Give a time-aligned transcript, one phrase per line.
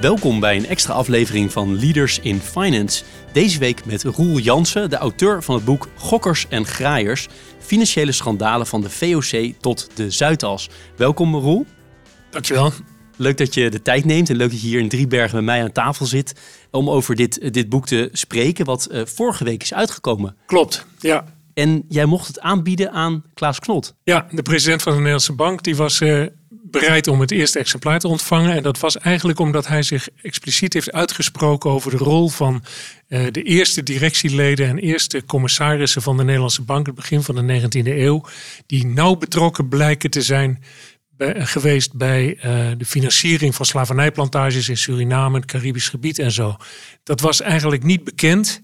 [0.00, 3.04] Welkom bij een extra aflevering van Leaders in Finance.
[3.32, 7.28] Deze week met Roel Jansen, de auteur van het boek Gokkers en Graaiers.
[7.58, 10.68] Financiële schandalen van de VOC tot de Zuidas.
[10.96, 11.66] Welkom Roel.
[12.30, 12.72] Dankjewel.
[13.16, 15.62] Leuk dat je de tijd neemt en leuk dat je hier in Driebergen met mij
[15.62, 16.32] aan tafel zit
[16.70, 20.36] om over dit, dit boek te spreken, wat uh, vorige week is uitgekomen.
[20.46, 21.24] Klopt, ja.
[21.54, 23.94] En jij mocht het aanbieden aan Klaas Knot.
[24.02, 26.26] Ja, de president van de Nederlandse Bank, die was uh,
[26.70, 28.56] bereid om het eerste exemplaar te ontvangen.
[28.56, 32.64] En dat was eigenlijk omdat hij zich expliciet heeft uitgesproken over de rol van
[33.08, 37.60] uh, de eerste directieleden en eerste commissarissen van de Nederlandse Bank, het begin van de
[37.60, 38.24] 19e eeuw,
[38.66, 40.62] die nauw betrokken blijken te zijn
[41.18, 42.42] bij, geweest bij uh,
[42.78, 46.56] de financiering van slavernijplantages in Suriname, het Caribisch gebied en zo.
[47.02, 48.62] Dat was eigenlijk niet bekend.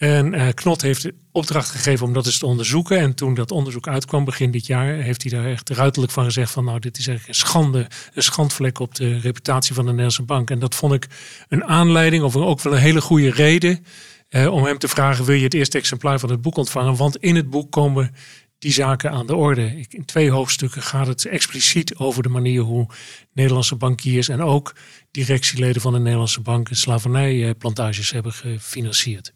[0.00, 2.98] En uh, Knot heeft opdracht gegeven om dat eens te onderzoeken.
[2.98, 6.52] En toen dat onderzoek uitkwam begin dit jaar, heeft hij daar echt ruiterlijk van gezegd
[6.52, 10.22] van nou, dit is eigenlijk een schande, een schandvlek op de reputatie van de Nederlandse
[10.22, 10.50] bank.
[10.50, 11.06] En dat vond ik
[11.48, 13.84] een aanleiding, of ook wel een hele goede reden,
[14.30, 16.96] uh, om hem te vragen, wil je het eerste exemplaar van het boek ontvangen?
[16.96, 18.14] Want in het boek komen
[18.58, 19.86] die zaken aan de orde.
[19.88, 22.86] In twee hoofdstukken gaat het expliciet over de manier hoe
[23.32, 24.74] Nederlandse bankiers en ook
[25.10, 29.32] directieleden van de Nederlandse bank slavernijplantages hebben gefinancierd.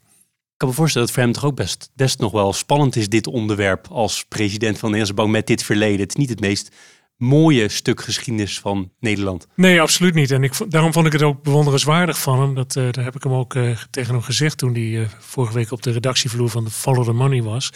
[0.55, 2.95] Ik kan me voorstellen dat het voor hem toch ook best, best nog wel spannend
[2.95, 5.99] is, dit onderwerp als president van de Nederlandse Bank met dit verleden.
[5.99, 6.75] Het is niet het meest
[7.17, 9.47] mooie stuk geschiedenis van Nederland.
[9.55, 10.31] Nee, absoluut niet.
[10.31, 12.55] En ik, daarom vond ik het ook bewonderenswaardig van hem.
[12.55, 15.53] Dat, uh, daar heb ik hem ook uh, tegen hem gezegd toen hij uh, vorige
[15.53, 17.71] week op de redactievloer van de Follow the Money was.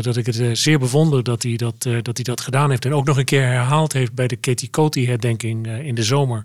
[0.00, 2.84] dat ik het zeer bewonder dat hij dat, dat hij dat gedaan heeft.
[2.84, 6.42] En ook nog een keer herhaald heeft bij de Katie Coty herdenking in de zomer.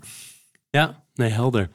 [0.70, 1.70] Ja, nee, helder.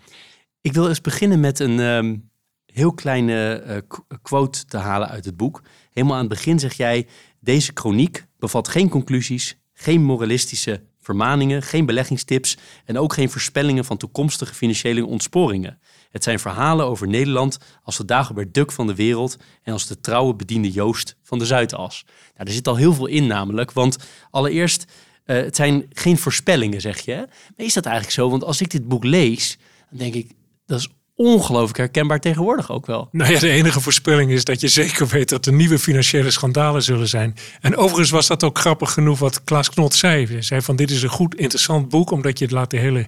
[0.62, 2.32] Ik wil eens beginnen met een um,
[2.74, 3.84] heel kleine
[4.22, 5.62] quote te halen uit het boek.
[5.92, 7.08] Helemaal aan het begin zeg jij,
[7.40, 13.98] deze chroniek bevat geen conclusies, geen moralistische vermaningen, geen beleggingstips en ook geen voorspellingen van
[13.98, 15.80] toekomstige financiële ontsporingen.
[16.12, 20.00] Het zijn verhalen over Nederland als de Dagobert Duk van de wereld en als de
[20.00, 22.06] trouwe bediende Joost van de Zuidas.
[22.06, 23.98] Nou, er zit al heel veel in namelijk, want
[24.30, 24.86] allereerst,
[25.26, 27.16] uh, het zijn geen voorspellingen zeg je.
[27.56, 28.30] Maar is dat eigenlijk zo?
[28.30, 29.58] Want als ik dit boek lees,
[29.90, 30.32] dan denk ik,
[30.66, 33.08] dat is ongelooflijk herkenbaar tegenwoordig ook wel.
[33.12, 36.84] Nou ja, de enige voorspelling is dat je zeker weet dat er nieuwe financiële schandalen
[36.84, 37.36] zullen zijn.
[37.62, 40.28] En overigens was dat ook grappig genoeg wat Klaas Knot zei.
[40.28, 43.06] Hij zei van dit is een goed interessant boek omdat je het laat de hele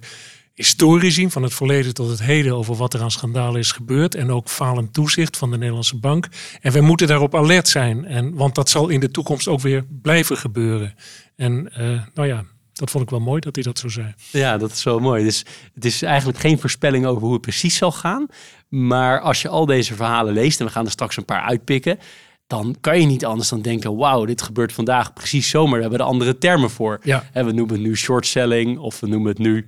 [0.54, 4.14] historie zien van het verleden tot het heden over wat er aan schandalen is gebeurd
[4.14, 6.28] en ook falend toezicht van de Nederlandse bank.
[6.60, 9.84] En wij moeten daarop alert zijn, en, want dat zal in de toekomst ook weer
[10.02, 10.94] blijven gebeuren.
[11.36, 12.44] En uh, nou ja,
[12.76, 14.14] dat vond ik wel mooi dat hij dat zo zei.
[14.30, 15.24] Ja, dat is wel mooi.
[15.24, 15.44] Dus
[15.74, 18.26] het is eigenlijk geen voorspelling over hoe het precies zal gaan.
[18.68, 21.98] Maar als je al deze verhalen leest, en we gaan er straks een paar uitpikken,
[22.46, 25.80] dan kan je niet anders dan denken: wauw, dit gebeurt vandaag precies zo, maar we
[25.80, 27.00] hebben er andere termen voor.
[27.02, 27.28] Ja.
[27.32, 29.66] En we noemen het nu short selling, of we noemen het nu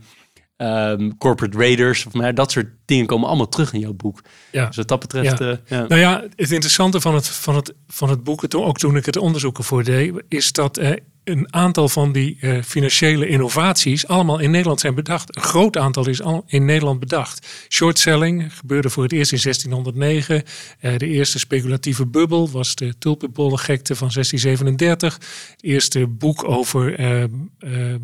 [0.56, 2.06] um, corporate raiders.
[2.06, 4.20] Of maar dat soort dingen komen allemaal terug in jouw boek.
[4.52, 4.66] Ja.
[4.66, 5.38] Dus wat dat betreft.
[5.38, 5.46] Ja.
[5.46, 5.86] Uh, ja.
[5.86, 9.16] Nou ja, het interessante van het, van het, van het boek, ook toen ik het
[9.16, 10.92] onderzoek ervoor deed, is dat uh,
[11.28, 15.36] een aantal van die uh, financiële innovaties allemaal in Nederland zijn bedacht.
[15.36, 17.46] Een groot aantal is al in Nederland bedacht.
[17.68, 20.42] Short selling gebeurde voor het eerst in 1609.
[20.80, 25.14] Uh, de eerste speculatieve bubbel was de tulpenbollegekte van 1637.
[25.14, 27.94] Het eerste boek over, uh,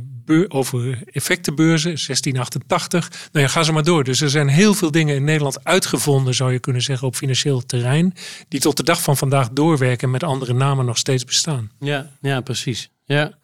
[0.49, 3.11] over effectenbeurzen 1688.
[3.33, 4.05] Nou ja, ga ze maar door.
[4.05, 7.67] Dus er zijn heel veel dingen in Nederland uitgevonden, zou je kunnen zeggen, op financieel
[7.67, 8.15] terrein.
[8.49, 11.71] Die tot de dag van vandaag doorwerken en met andere namen nog steeds bestaan.
[11.81, 12.93] Ja, ja precies.
[13.05, 13.39] Ja.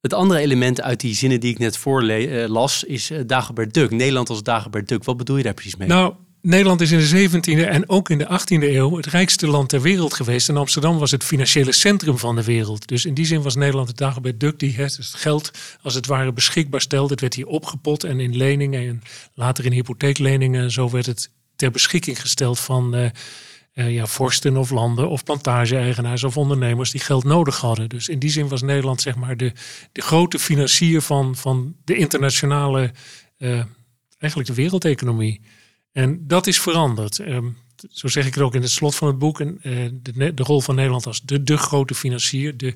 [0.00, 3.90] Het andere element uit die zinnen die ik net voorlas is uh, Dagobert Duck.
[3.90, 5.04] Nederland als Dagobert Duck.
[5.04, 5.88] Wat bedoel je daar precies mee?
[5.88, 9.68] Nou, Nederland is in de 17e en ook in de 18e eeuw het rijkste land
[9.68, 10.48] ter wereld geweest.
[10.48, 12.88] En Amsterdam was het financiële centrum van de wereld.
[12.88, 15.50] Dus in die zin was Nederland het Dagobert Duck die het geld
[15.82, 17.10] als het ware beschikbaar stelde.
[17.10, 19.02] Het werd hier opgepot en in leningen en
[19.34, 20.70] later in hypotheekleningen.
[20.70, 22.96] Zo werd het ter beschikking gesteld van...
[22.96, 23.06] Uh,
[23.74, 27.88] uh, ja, vorsten of landen of plantage-eigenaars of ondernemers die geld nodig hadden.
[27.88, 29.52] Dus in die zin was Nederland zeg maar de,
[29.92, 32.92] de grote financier van, van de internationale,
[33.38, 33.64] uh,
[34.18, 35.40] eigenlijk de wereldeconomie.
[35.92, 37.18] En dat is veranderd.
[37.18, 37.56] Um,
[37.90, 39.40] zo zeg ik het ook in het slot van het boek.
[39.40, 42.74] En, uh, de, de, rol van Nederland als de, de grote financier, de,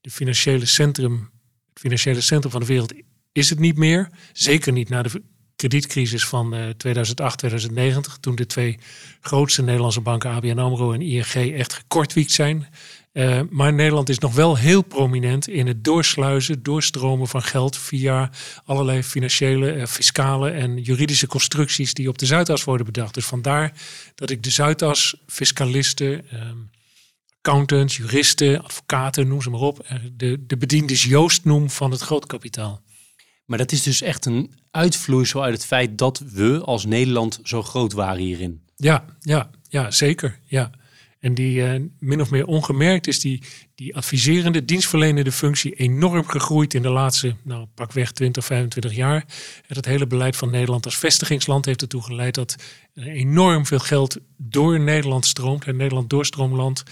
[0.00, 1.30] de financiële centrum,
[1.68, 2.92] het financiële centrum van de wereld
[3.32, 4.10] is het niet meer.
[4.32, 5.22] Zeker niet na de
[5.68, 8.18] kredietcrisis van 2008, 2090.
[8.20, 8.78] Toen de twee
[9.20, 12.66] grootste Nederlandse banken, ABN AMRO en ING, echt gekortwiekt zijn.
[13.12, 18.30] Uh, maar Nederland is nog wel heel prominent in het doorsluizen, doorstromen van geld via
[18.64, 23.14] allerlei financiële, uh, fiscale en juridische constructies die op de Zuidas worden bedacht.
[23.14, 23.72] Dus vandaar
[24.14, 26.70] dat ik de Zuidas, fiscalisten, um,
[27.36, 29.86] accountants, juristen, advocaten, noem ze maar op,
[30.16, 32.82] de, de bediendes Joost noem van het grootkapitaal.
[33.52, 37.62] Maar dat is dus echt een uitvloeisel uit het feit dat we als Nederland zo
[37.62, 38.62] groot waren hierin.
[38.76, 40.38] Ja, ja, ja zeker.
[40.44, 40.70] Ja.
[41.20, 43.42] En die uh, min of meer ongemerkt is die,
[43.74, 49.24] die adviserende, dienstverlenende functie enorm gegroeid in de laatste, nou pakweg 20, 25 jaar.
[49.66, 52.56] En het hele beleid van Nederland als vestigingsland heeft ertoe geleid dat
[52.94, 55.64] er enorm veel geld door Nederland stroomt.
[55.64, 56.82] En Nederland doorstroomland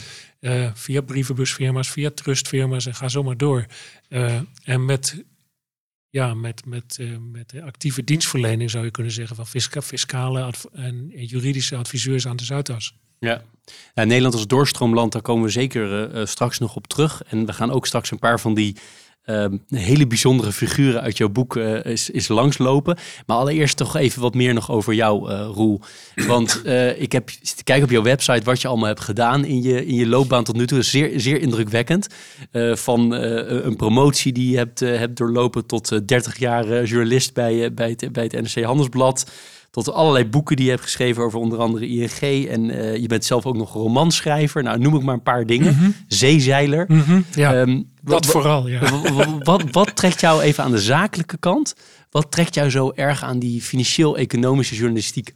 [0.41, 3.67] uh, via brievenbusfirma's, via trustfirma's en ga zo maar door.
[4.09, 5.25] Uh, en met
[6.11, 11.11] ja, met, met, uh, met actieve dienstverlening zou je kunnen zeggen van fisca fiscale en
[11.15, 12.95] juridische adviseurs aan de Zuidas.
[13.19, 13.43] Ja.
[13.95, 14.05] ja.
[14.05, 17.23] Nederland als doorstroomland, daar komen we zeker uh, straks nog op terug.
[17.23, 18.77] En we gaan ook straks een paar van die
[19.31, 22.99] uh, hele bijzondere figuren uit jouw boek uh, is, is langslopen.
[23.27, 25.81] Maar allereerst toch even wat meer nog over jou, uh, Roel.
[26.15, 26.63] Want
[26.97, 29.95] ik heb zitten kijken op jouw website wat je allemaal hebt gedaan in je, in
[29.95, 30.83] je loopbaan tot nu toe.
[30.83, 32.07] Zeer, zeer indrukwekkend.
[32.73, 38.13] van een promotie die je hebt, hebt doorlopen tot 30 jaar journalist bij, bij, het,
[38.13, 39.27] bij het NRC Handelsblad
[39.71, 42.49] tot allerlei boeken die je hebt geschreven over onder andere ING.
[42.49, 44.63] En uh, je bent zelf ook nog romanschrijver.
[44.63, 45.75] Nou, noem ik maar een paar dingen.
[45.75, 45.95] Mm -hmm.
[46.07, 46.85] Zeezeiler.
[46.89, 47.25] Mm -hmm.
[47.35, 48.81] Ja, um, dat vooral, ja.
[49.39, 51.75] Wat, wat, trekt jou even aan de zakelijke kant?
[52.11, 55.35] Wat trekt jou zo erg aan die financieel-economische journalistiek?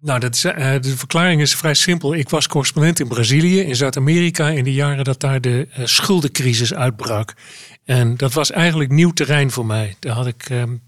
[0.00, 2.14] Nou, dat is, uh, de verklaring is vrij simpel.
[2.14, 6.74] Ik was correspondent in Brazilië, in Zuid-Amerika, in de jaren dat daar de uh, schuldencrisis
[6.74, 7.34] uitbrak.
[7.84, 9.96] En dat was eigenlijk nieuw terrein voor mij.
[9.98, 10.82] Daar had ik, um,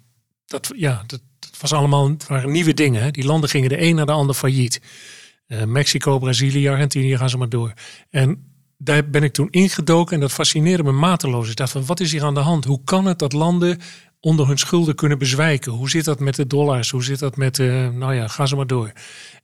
[0.47, 1.21] dat, ja, dat,
[1.61, 3.03] was allemaal het waren nieuwe dingen.
[3.03, 3.11] Hè.
[3.11, 4.81] Die landen gingen de een naar de ander failliet.
[5.49, 7.73] Uh, Mexico, Brazilië, Argentinië, gaan ze maar door.
[8.11, 8.48] En
[8.79, 11.51] daar ben ik toen ingedoken en dat fascineerde me mateloos.
[11.51, 12.65] Ik dacht van, wat is hier aan de hand?
[12.65, 13.79] Hoe kan het dat landen
[14.21, 15.73] onder hun schulden kunnen bezwijken?
[15.73, 16.91] Hoe zit dat met de dollars?
[16.91, 18.93] Hoe zit dat met, uh, nou ja, ga ze maar door.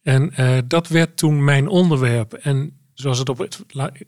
[0.02, 2.32] En uh, dat werd toen mijn onderwerp.
[2.32, 3.64] En zoals het op het,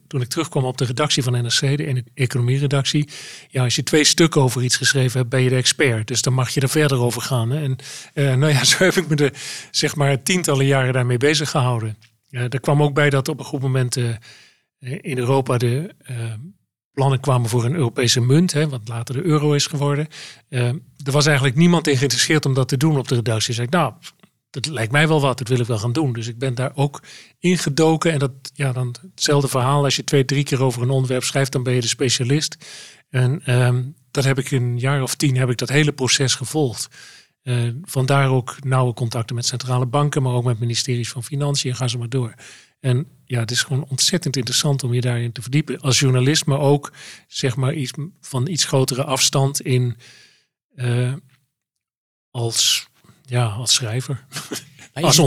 [0.07, 3.09] toen ik terugkwam op de redactie van NRC, de economieredactie.
[3.49, 6.07] Ja, als je twee stukken over iets geschreven hebt, ben je de expert.
[6.07, 7.51] Dus dan mag je er verder over gaan.
[7.51, 7.75] En
[8.13, 9.31] uh, nou ja, zo heb ik me de
[9.71, 11.97] zeg maar tientallen jaren daarmee bezig gehouden.
[12.29, 13.97] Er kwam ook bij dat op een goed moment
[14.79, 15.95] in Europa de
[16.91, 20.07] plannen kwamen voor een Europese munt, hè, wat later de euro is geworden.
[20.49, 23.53] er was eigenlijk niemand in geïnteresseerd om dat te doen op de redactie.
[23.53, 23.93] Zeg ik, nou,
[24.49, 26.13] dat lijkt mij wel wat, dat wil ik wel gaan doen.
[26.13, 27.01] Dus ik ben daar ook
[27.39, 28.11] ingedoken.
[28.11, 29.83] En dat, ja, dan hetzelfde verhaal.
[29.83, 32.57] Als je twee, drie keer over een onderwerp schrijft, dan ben je de specialist.
[33.09, 36.35] En um, dat heb ik in een jaar of tien heb ik dat hele proces
[36.35, 36.87] gevolgd.
[37.43, 41.75] Uh, vandaar ook nauwe contacten met centrale banken, maar ook met ministeries van Financiën.
[41.75, 42.33] Ga ze maar door.
[42.79, 45.79] En ja, het is gewoon ontzettend interessant om je daarin te verdiepen.
[45.79, 46.93] Als journalist, maar ook
[47.27, 47.91] zeg maar iets
[48.21, 49.97] van iets grotere afstand in
[50.75, 51.13] uh,
[52.31, 52.87] als
[53.25, 54.25] ja, als schrijver.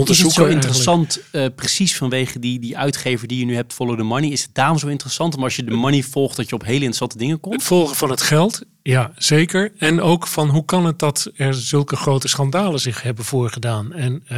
[0.09, 3.97] Is het zo interessant, uh, precies vanwege die, die uitgever die je nu hebt, Follow
[3.97, 4.29] the Money?
[4.29, 6.73] Is het daarom zo interessant om als je de money volgt dat je op hele
[6.73, 7.55] interessante dingen komt?
[7.55, 9.71] Het volgen van het geld, ja, zeker.
[9.77, 13.93] En ook van hoe kan het dat er zulke grote schandalen zich hebben voorgedaan.
[13.93, 14.37] En uh,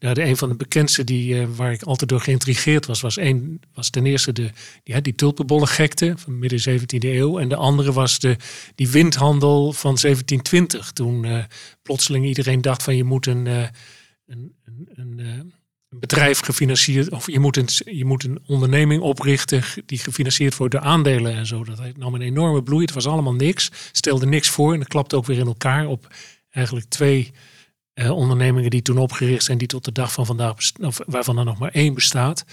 [0.00, 3.16] nou, de, een van de bekendste die, uh, waar ik altijd door geïntrigeerd was, was,
[3.16, 4.50] een, was ten eerste de,
[4.84, 7.38] die, die tulpenbollen gekte van midden 17e eeuw.
[7.38, 8.36] En de andere was de,
[8.74, 10.92] die windhandel van 1720.
[10.92, 11.26] Toen
[11.82, 13.48] plotseling iedereen dacht van je moet een,
[14.26, 14.54] een,
[14.94, 15.52] een
[15.94, 20.72] een bedrijf gefinancierd, of je moet, een, je moet een onderneming oprichten die gefinancierd wordt
[20.72, 21.64] door aandelen en zo.
[21.64, 22.84] Dat nam een enorme bloei.
[22.84, 26.14] Het was allemaal niks, stelde niks voor en dat klapte ook weer in elkaar op
[26.50, 27.32] eigenlijk twee
[27.92, 31.44] eh, ondernemingen die toen opgericht zijn, die tot de dag van vandaag, of waarvan er
[31.44, 32.44] nog maar één bestaat.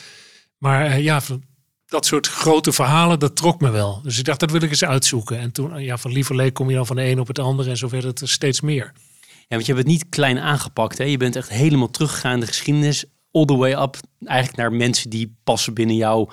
[0.58, 1.22] Maar eh, ja,
[1.86, 4.02] dat soort grote verhalen, dat trok me wel.
[4.02, 5.40] Dus ik dacht, dat wil ik eens uitzoeken.
[5.40, 7.78] En toen, ja, van lieverlee kom je dan van de een op het andere en
[7.78, 8.94] zo werd het er steeds meer.
[9.58, 10.98] Want je hebt het niet klein aangepakt.
[10.98, 11.04] Hè?
[11.04, 15.10] Je bent echt helemaal teruggegaan in de geschiedenis all the way up eigenlijk naar mensen
[15.10, 16.30] die passen binnen jouw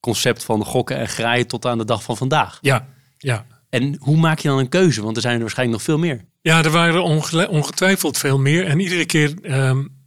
[0.00, 2.58] concept van gokken en graaien tot aan de dag van vandaag.
[2.60, 3.46] Ja, ja.
[3.68, 5.02] En hoe maak je dan een keuze?
[5.02, 6.24] Want er zijn er waarschijnlijk nog veel meer.
[6.40, 7.02] Ja, er waren
[7.48, 8.66] ongetwijfeld veel meer.
[8.66, 9.98] En iedere keer um,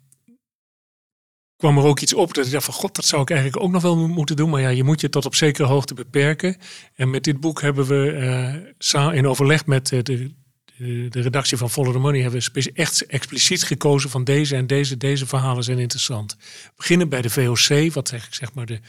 [1.55, 3.71] kwam er ook iets op dat ik dacht van god, dat zou ik eigenlijk ook
[3.71, 4.49] nog wel moeten doen.
[4.49, 6.57] Maar ja, je moet je tot op zekere hoogte beperken.
[6.95, 10.33] En met dit boek hebben we uh, in overleg met uh, de
[10.77, 12.41] de, redactie van Follow the Money hebben
[12.73, 16.35] echt expliciet gekozen van deze en deze, deze verhalen zijn interessant.
[16.39, 18.79] We beginnen bij de VOC, wat zeg, zeg maar de,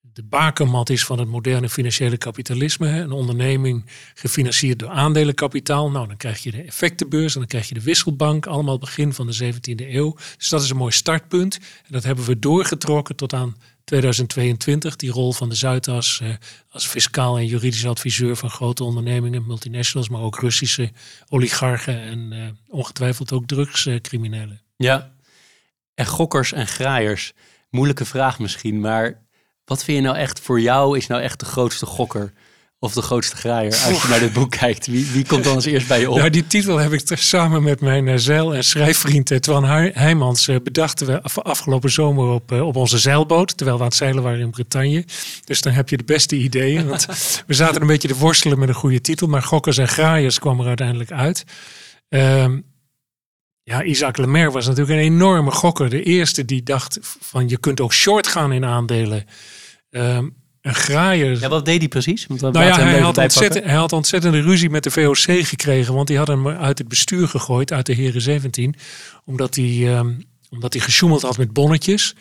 [0.00, 2.88] de bakermat is van het moderne financiële kapitalisme.
[2.88, 5.90] Een onderneming gefinancierd door aandelenkapitaal.
[5.90, 8.46] Nou, dan krijg je de effectenbeurs en dan krijg je de wisselbank.
[8.46, 10.16] Allemaal begin van de 17e eeuw.
[10.36, 11.54] Dus dat is een mooi startpunt.
[11.56, 13.56] En dat hebben we doorgetrokken tot aan
[13.88, 14.96] 2022.
[14.96, 16.28] Die rol van de Zuidas eh,
[16.70, 20.90] als fiscaal en juridisch adviseur van grote ondernemingen, multinationals, maar ook Russische
[21.28, 24.60] oligarchen en eh, ongetwijfeld ook drugscriminelen.
[24.76, 25.12] ja,
[25.94, 27.32] en gokkers en graaiers.
[27.70, 29.26] Moeilijke vraag misschien, maar
[29.64, 32.32] wat vind je nou echt voor jou is nou echt de grootste gokker
[32.80, 34.86] of de grootste graaier als je naar dit boek kijkt?
[34.86, 36.16] Wie, wie komt dan als eerst bij je op?
[36.16, 39.64] Nou, die titel heb ik ter- samen met mijn eh, zeil- en schrijfvriend eh, Twan
[39.64, 43.56] Heijmans eh, bedachten we af- afgelopen zomer op, op onze zeilboot.
[43.56, 45.04] Terwijl we aan het zeilen waren in Bretagne.
[45.44, 46.86] Dus dan heb je de beste ideeën.
[46.88, 47.06] Want
[47.46, 49.26] we zaten een beetje te worstelen met een goede titel.
[49.26, 51.44] Maar Gokkers en Graaiers kwam er uiteindelijk uit.
[52.08, 52.60] Ehm,
[53.62, 55.90] ja, Isaac Lemaire was natuurlijk een enorme gokker.
[55.90, 59.24] De eerste die dacht van je kunt ook short gaan in aandelen.
[59.90, 60.28] Ehm,
[60.62, 61.40] een graaier.
[61.40, 62.26] Ja, wat deed hij precies?
[62.26, 65.94] Want Nou ja, hij had, ontzettend, hij had ontzettende ruzie met de VOC gekregen.
[65.94, 68.74] Want die hadden hem uit het bestuur gegooid, uit de Heren 17.
[69.24, 70.12] Omdat hij, ehm,
[70.50, 72.14] omdat hij gesjoemeld had met bonnetjes.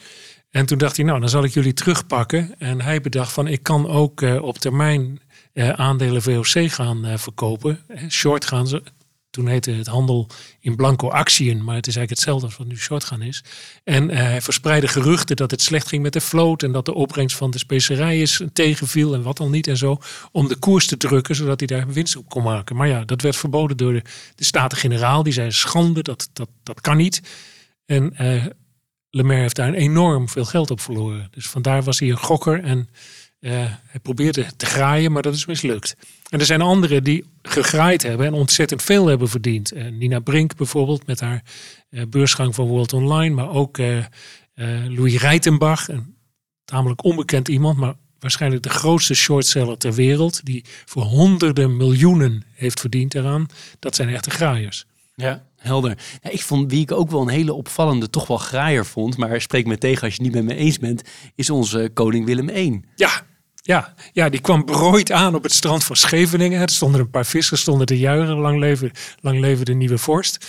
[0.51, 2.56] En toen dacht hij, nou, dan zal ik jullie terugpakken.
[2.60, 5.20] En hij bedacht van, ik kan ook eh, op termijn
[5.53, 7.79] eh, aandelen VOC gaan eh, verkopen.
[8.10, 8.84] Short gaan ze.
[9.29, 10.27] Toen heette het handel
[10.60, 13.43] in blanco actieën, maar het is eigenlijk hetzelfde als wat nu short gaan is.
[13.84, 16.93] En eh, hij verspreidde geruchten dat het slecht ging met de vloot en dat de
[16.93, 19.98] opbrengst van de specerijen tegenviel en wat al niet en zo.
[20.31, 22.75] Om de koers te drukken, zodat hij daar winst op kon maken.
[22.75, 24.01] Maar ja, dat werd verboden door de,
[24.36, 25.24] de Staten-Generaal.
[25.24, 27.22] Die zei schande, dat, dat, dat kan niet.
[27.86, 28.46] En eh
[29.10, 31.27] Lemaire heeft daar enorm veel geld op verloren.
[31.31, 32.89] Dus vandaar was hij een gokker en
[33.39, 33.51] eh,
[33.86, 35.96] hij probeerde te graaien, maar dat is mislukt.
[36.29, 39.72] En er zijn anderen die gegraaid hebben en ontzettend veel hebben verdiend.
[39.72, 41.44] Eh, Nina Brink bijvoorbeeld met haar
[41.89, 43.77] eh, beursgang van World Online, maar ook
[44.88, 46.15] Louis Reitenbach, een
[46.65, 52.79] tamelijk onbekend iemand, maar waarschijnlijk de grootste shortseller ter wereld, die voor honderden miljoenen heeft
[52.79, 53.46] verdiend eraan.
[53.79, 54.86] Dat zijn echte graaiers.
[55.15, 55.98] Ja, helder.
[56.22, 59.66] Ik vond wie ik ook wel een hele opvallende, toch wel graaier vond, maar spreek
[59.66, 61.02] me tegen als je het niet met me eens bent,
[61.36, 62.82] is onze koning Willem I.
[62.96, 63.26] Ja,
[63.68, 66.62] ja, ja, die kwam berooid aan op het strand van Scheveningen.
[66.62, 68.38] Er stonden een paar vissers stonden te juichen.
[68.38, 70.46] Lang leven, lang leven de nieuwe vorst.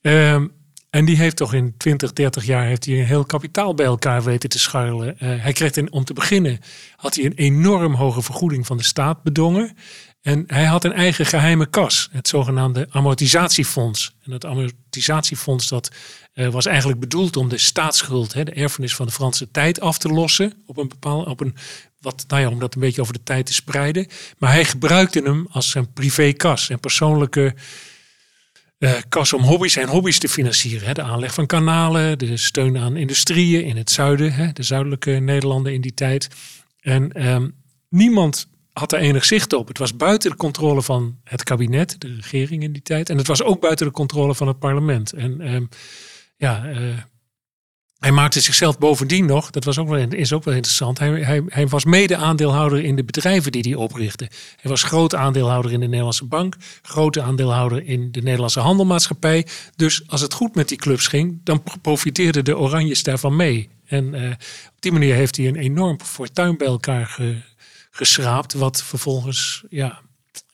[0.00, 0.46] Ehm,
[0.90, 4.22] en die heeft toch in 20, 30 jaar heeft hij een heel kapitaal bij elkaar
[4.22, 5.18] weten te scharrelen.
[5.18, 6.58] Eh, hij kreeg om te beginnen
[6.96, 9.76] had hij een enorm hoge vergoeding van de staat bedongen.
[10.20, 14.14] En hij had een eigen geheime kas, het zogenaamde amortisatiefonds.
[14.22, 15.90] En dat amortisatiefonds dat,
[16.32, 19.98] eh, was eigenlijk bedoeld om de staatsschuld, hè, de erfenis van de Franse tijd af
[19.98, 20.52] te lossen.
[20.66, 21.54] Op een bepaal, op een,
[22.00, 24.06] wat, nou ja, om dat een beetje over de tijd te spreiden.
[24.38, 27.54] Maar hij gebruikte hem als zijn privékas, zijn persoonlijke
[28.78, 30.86] eh, kas om hobby's en hobby's te financieren.
[30.86, 30.92] Hè.
[30.92, 35.72] De aanleg van kanalen, de steun aan industrieën in het zuiden, hè, de zuidelijke Nederlanden
[35.72, 36.28] in die tijd.
[36.80, 37.48] En ehm,
[37.88, 38.48] niemand
[38.80, 39.68] had er enig zicht op.
[39.68, 43.10] Het was buiten de controle van het kabinet, de regering in die tijd.
[43.10, 45.12] En het was ook buiten de controle van het parlement.
[45.12, 45.64] En ehm,
[46.36, 46.78] ja, eh,
[47.98, 51.42] hij maakte zichzelf bovendien nog, dat was ook wel, is ook wel interessant, hij, hij,
[51.46, 54.28] hij was mede-aandeelhouder in de bedrijven die hij oprichtte.
[54.60, 59.46] Hij was groot aandeelhouder in de Nederlandse Bank, grote aandeelhouder in de Nederlandse Handelmaatschappij.
[59.76, 63.68] Dus als het goed met die clubs ging, dan profiteerden de Oranjes daarvan mee.
[63.86, 64.30] En eh,
[64.66, 67.48] op die manier heeft hij een enorm fortuin bij elkaar ge-
[67.90, 70.00] geschraapt, wat vervolgens, ja,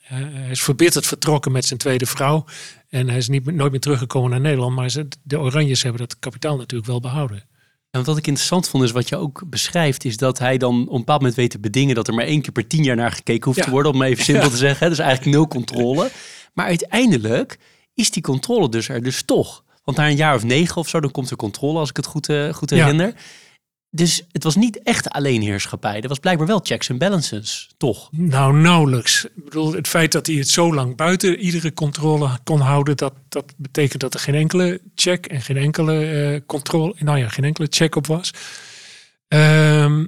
[0.01, 2.45] hij is verbitterd vertrokken met zijn tweede vrouw.
[2.89, 4.75] En hij is niet, nooit meer teruggekomen naar Nederland.
[4.75, 7.45] Maar ze, de Oranjes hebben dat kapitaal natuurlijk wel behouden.
[7.91, 10.93] En wat ik interessant vond is wat je ook beschrijft, is dat hij dan op
[10.93, 13.13] een bepaald moment weet te bedingen dat er maar één keer per tien jaar naar
[13.13, 13.65] gekeken hoeft Ja.
[13.65, 14.51] te worden, om even simpel Ja.
[14.51, 14.89] te zeggen.
[14.89, 16.11] Dus eigenlijk nul controle.
[16.55, 17.59] Maar uiteindelijk
[17.95, 19.65] is die controle dus er dus toch.
[19.85, 22.07] Want na een jaar of negen of zo, dan komt er controle, als ik het
[22.07, 23.13] goed, eh, goed Ja.
[23.97, 26.01] Dus het was niet echt alleenheerschappij.
[26.01, 28.09] Er was blijkbaar wel checks en balances, toch?
[28.11, 29.25] Nou, nauwelijks.
[29.25, 33.13] Ik bedoel, het feit dat hij het zo lang buiten iedere controle kon houden, dat,
[33.29, 37.45] dat betekent dat er geen enkele check en geen enkele eh, controle, nou ja, geen
[37.45, 38.31] enkele check op was.
[39.29, 40.05] Ehm,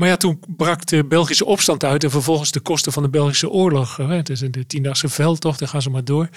[0.00, 3.50] maar ja, toen brak de Belgische opstand uit en vervolgens de kosten van de Belgische
[3.50, 3.96] oorlog.
[3.96, 6.28] Hè, is de tiendaagse veldtocht, daar gaan ze maar door.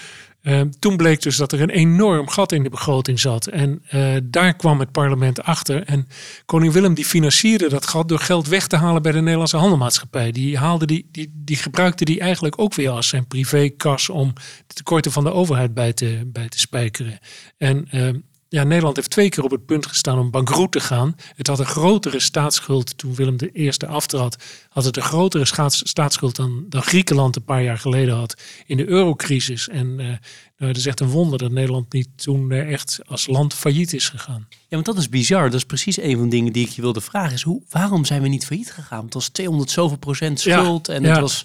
[0.42, 3.46] Ehm, toen bleek dus dat er een enorm gat in de begroting zat.
[3.46, 5.82] En eh, daar kwam het parlement achter.
[5.82, 6.08] En
[6.46, 10.32] koning Willem die financierde dat gat door geld weg te halen bij de Nederlandse handelmaatschappij.
[10.32, 14.32] Die, haalde die, die, die gebruikte die eigenlijk ook weer als zijn privékas om
[14.66, 17.18] de tekorten van de overheid bij te, bij te spijkeren.
[17.56, 18.18] En ehm,
[18.54, 21.16] ja, Nederland heeft twee keer op het punt gestaan om bankroet te gaan.
[21.36, 24.36] Het had een grotere staatsschuld toen Willem I aftrad.
[24.68, 28.88] Had het een grotere staatsschuld dan, dan Griekenland een paar jaar geleden had in de
[28.88, 29.68] eurocrisis.
[29.68, 30.16] En uh, nou,
[30.56, 34.08] het is echt een wonder dat Nederland niet toen uh, echt als land failliet is
[34.08, 34.46] gegaan.
[34.50, 35.44] Ja, want dat is bizar.
[35.44, 37.32] Dat is precies een van de dingen die ik je wilde vragen.
[37.32, 39.04] Is hoe, waarom zijn we niet failliet gegaan?
[39.04, 41.44] Het was 200 zoveel procent schuld en het was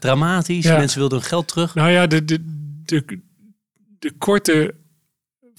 [0.00, 0.66] dramatisch.
[0.66, 1.74] Mensen wilden hun geld terug.
[1.74, 2.38] Nou ja, de, de,
[2.84, 3.20] de,
[3.98, 4.74] de korte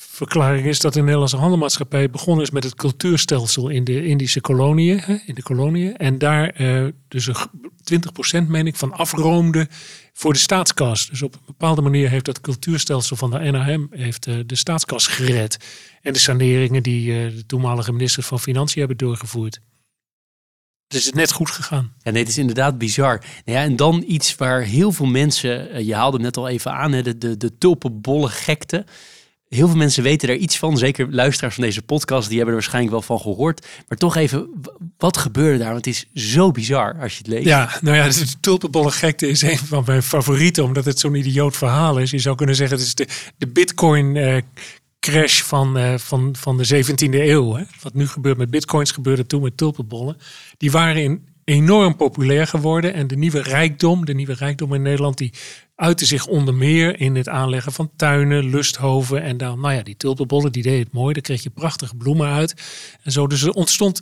[0.10, 5.22] verklaring is dat de Nederlandse handelmaatschappij begonnen is met het cultuurstelsel in de Indische koloniën.
[5.25, 7.36] In de koloniën en daar uh, dus een
[8.46, 9.67] 20% meen ik van afroomde
[10.13, 11.08] voor de staatskas.
[11.08, 15.08] Dus op een bepaalde manier heeft dat cultuurstelsel van de NAM heeft, uh, de staatskas
[15.08, 15.58] gered.
[16.01, 19.62] En de saneringen die uh, de toenmalige ministers van Financiën hebben doorgevoerd.
[20.88, 21.93] Dus het is net goed gegaan.
[21.98, 23.24] Ja, nee, het is inderdaad bizar.
[23.46, 26.91] Nou ja, en dan iets waar heel veel mensen, je haalde net al even aan,
[26.91, 28.86] de, de, de tulpenbolle gekte.
[29.55, 30.77] Heel veel mensen weten daar iets van.
[30.77, 33.67] Zeker luisteraars van deze podcast, die hebben er waarschijnlijk wel van gehoord.
[33.88, 34.50] Maar toch even,
[34.98, 35.72] wat gebeurde daar?
[35.72, 37.46] Want het is zo bizar als je het leest.
[37.46, 41.58] Ja, nou ja, de tulpenbolle gekte is een van mijn favorieten, omdat het zo'n idioot
[41.58, 42.12] verhaal is.
[42.12, 44.38] Je zou kunnen zeggen, het is de, bitcoin uh,
[45.00, 47.53] crash van, uh, van, van de 17e eeuw.
[47.53, 47.63] Hè?
[47.81, 50.17] Wat nu gebeurt met bitcoins, gebeurde toen met tulpenbollen.
[50.58, 52.93] Die waren enorm populair geworden.
[52.93, 55.34] En de nieuwe rijkdom, de nieuwe rijkdom in Nederland, die
[55.81, 59.21] uitte zich onder meer in het aanleggen van tuinen, lusthoven.
[59.21, 61.13] En dan, nou ja, die tulpenbollen, die deed het mooi.
[61.13, 62.53] Daar kreeg je prachtige bloemen uit.
[63.03, 64.01] En zo, dus er ontstond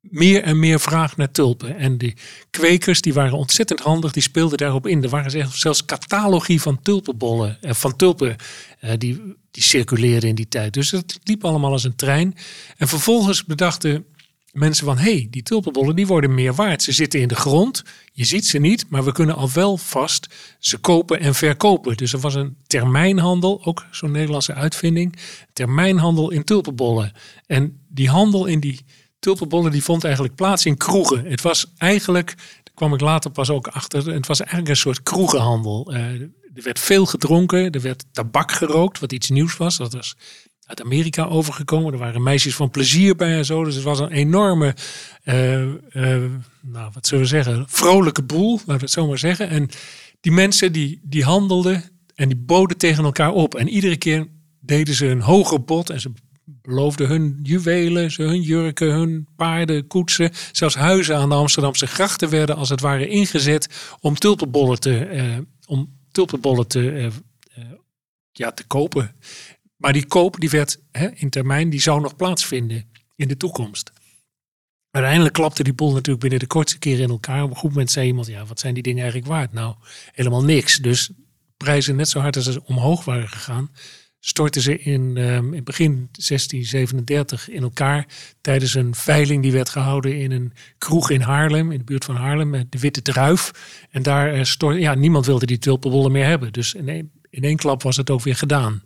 [0.00, 1.76] meer en meer vraag naar tulpen.
[1.76, 2.14] En die
[2.50, 5.02] kwekers die waren ontzettend handig, die speelden daarop in.
[5.02, 8.36] Er waren zelfs catalogie van tulpenbollen, eh, van tulpen,
[8.80, 10.72] eh, die, die circuleerden in die tijd.
[10.72, 12.34] Dus het liep allemaal als een trein.
[12.76, 14.04] En vervolgens bedachten
[14.52, 16.82] mensen van, hé, hey, die tulpenbollen die worden meer waard.
[16.82, 17.82] Ze zitten in de grond,
[18.12, 20.26] je ziet ze niet, maar we kunnen al wel vast
[20.58, 21.96] ze kopen en verkopen.
[21.96, 25.16] Dus er was een termijnhandel, ook zo'n Nederlandse uitvinding,
[25.52, 27.12] termijnhandel in tulpenbollen.
[27.46, 28.80] En die handel in die
[29.18, 31.24] tulpenbollen die vond eigenlijk plaats in kroegen.
[31.24, 35.02] Het was eigenlijk, daar kwam ik later pas ook achter, het was eigenlijk een soort
[35.02, 35.92] kroegenhandel.
[35.92, 36.20] Uh,
[36.54, 39.76] er werd veel gedronken, er werd tabak gerookt, wat iets nieuws was.
[39.76, 40.16] Dat was
[40.66, 41.92] uit Amerika overgekomen.
[41.92, 43.64] Er waren meisjes van plezier bij en zo.
[43.64, 44.74] Dus het was een enorme,
[45.24, 45.74] uh, uh,
[46.60, 49.48] nou wat zullen we zeggen, vrolijke boel, laten we het zo maar zeggen.
[49.48, 49.68] En
[50.20, 53.54] die mensen die, die handelden en die boden tegen elkaar op.
[53.54, 54.28] En iedere keer
[54.60, 56.12] deden ze een hoger bod en ze
[56.44, 60.30] beloofden hun juwelen, hun jurken, hun paarden, koetsen.
[60.52, 63.68] Zelfs huizen aan de Amsterdamse grachten werden als het ware ingezet
[64.00, 67.10] om tulpenbollen te, uh, om tulpenbollen te,
[68.32, 69.14] ja, te kopen.
[69.82, 72.84] Maar die koop die werd hè, in termijn, die zou nog plaatsvinden
[73.16, 73.92] in de toekomst.
[74.90, 77.42] Uiteindelijk klapte die boel natuurlijk binnen de kortste keer in elkaar.
[77.42, 79.52] Op een goed moment zei iemand, ja, wat zijn die dingen eigenlijk waard?
[79.52, 79.74] Nou,
[80.12, 80.76] helemaal niks.
[80.76, 81.10] Dus
[81.56, 83.70] prijzen net zo hard als ze omhoog waren gegaan,
[84.20, 88.06] stortten ze in, um, in begin 1637 in elkaar
[88.40, 92.16] tijdens een veiling die werd gehouden in een kroeg in Haarlem, in de buurt van
[92.16, 93.50] Haarlem, met de Witte Druif.
[93.90, 96.52] En daar uh, stort, ja, niemand wilde die tulpenbollen meer hebben.
[96.52, 98.82] Dus in één, in één klap was het ook weer gedaan.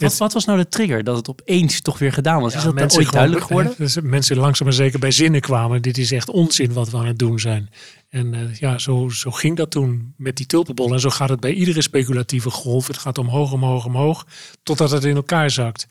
[0.00, 2.54] Wat, wat, was nou de trigger dat het opeens toch weer gedaan was?
[2.54, 3.74] is dat mensen ooit duidelijk geworden?
[3.78, 5.82] Dus mensen langzaam maar zeker bij zinnen kwamen.
[5.82, 7.70] Dit is echt onzin wat we aan het doen zijn.
[8.08, 10.92] En uh, ja, zo, zo ging dat toen met die tulpenbol.
[10.92, 12.86] En zo gaat het bij iedere speculatieve golf.
[12.86, 14.26] Het gaat omhoog, omhoog, omhoog.
[14.62, 15.86] Totdat het in elkaar zakt.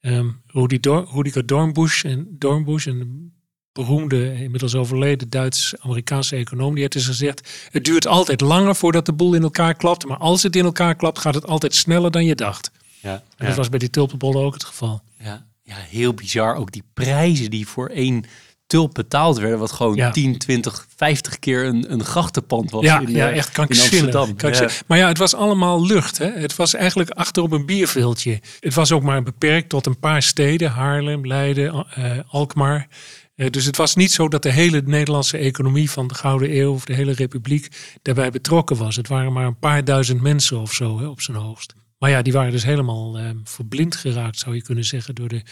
[0.00, 3.32] Um, Rudiger Dornbusch en Dornbusch, een
[3.76, 9.12] beroemde, inmiddels overleden Duits-Amerikaanse econoom, die heeft dus gezegd: het duurt altijd langer voordat de
[9.12, 12.24] boel in elkaar klapt, maar als het in elkaar klapt, gaat het altijd sneller dan
[12.24, 12.70] je dacht.
[13.06, 15.02] Ja, en dat was bij die tulpenbollen ook het geval.
[15.18, 16.54] Ja, ja, heel bizar.
[16.54, 18.24] Ook die prijzen die voor één
[18.66, 20.10] tulp betaald werden, wat gewoon ja.
[20.10, 22.84] 10, 20, 50 keer een, een grachtenpand was.
[22.84, 24.12] Ja, in, ja echt krankzinnig.
[24.36, 24.68] Ja.
[24.86, 26.18] Maar ja, het was allemaal lucht.
[26.18, 26.30] Hè?
[26.30, 28.40] Het was eigenlijk achter op een bierveeltje.
[28.60, 32.88] Het was ook maar beperkt tot een paar steden, Haarlem, Leiden, uh, Alkmaar.
[33.36, 36.72] Uh, dus het was niet zo dat de hele Nederlandse economie van de Gouden Eeuw
[36.72, 37.68] of de hele republiek
[38.02, 38.96] daarbij betrokken was.
[38.96, 41.74] Het waren maar een paar duizend mensen of zo hè, op zijn hoogst.
[41.98, 45.42] Maar ja, die waren dus helemaal uh, verblind geraakt, zou je kunnen zeggen, door de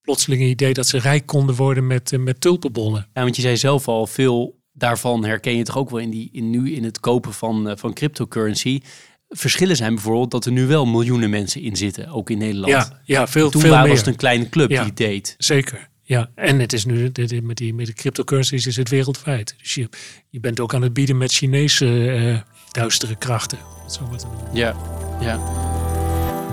[0.00, 3.08] plotselinge idee dat ze rijk konden worden met, uh, met tulpenbollen.
[3.12, 6.28] Ja, want je zei zelf al, veel daarvan herken je toch ook wel in die,
[6.32, 8.80] in, nu in het kopen van, uh, van cryptocurrency.
[9.28, 12.72] Verschillen zijn bijvoorbeeld dat er nu wel miljoenen mensen in zitten, ook in Nederland.
[12.72, 13.96] Ja, ja veel, Toen veel was meer.
[13.96, 15.34] het een kleine club ja, die deed.
[15.38, 15.88] Zeker.
[16.02, 17.10] Ja, en het is nu
[17.42, 19.54] met die, met de cryptocurrencies is het wereldwijd.
[19.58, 19.88] Dus je,
[20.28, 23.58] je bent ook aan het bieden met Chinese duistere krachten.
[23.88, 24.76] Zo wat ja,
[25.20, 25.40] ja.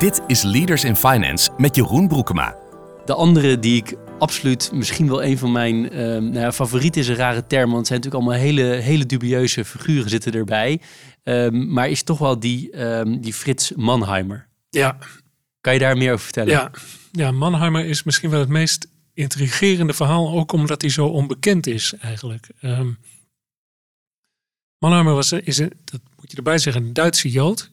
[0.04, 2.58] Dit is Leaders in Finance met Jeroen Broekema.
[3.06, 7.08] De andere die ik absoluut misschien wel een van mijn uh, nou ja, favorieten is
[7.08, 7.72] een rare term.
[7.72, 10.82] Want het zijn natuurlijk allemaal hele, hele dubieuze figuren zitten erbij.
[11.24, 14.48] Um, maar is toch wel die, um, die Frits Mannheimer.
[14.70, 14.98] Ja,
[15.62, 16.52] Kan je daar meer over vertellen?
[16.52, 16.72] Ja,
[17.12, 21.94] ja Mannheimer is misschien wel het meest intrigerende verhaal, ook omdat hij zo onbekend is
[22.00, 22.50] eigenlijk.
[22.62, 22.98] Um,
[24.78, 27.72] Mannheimer was, is een, dat moet je erbij zeggen, een Duitse Jood.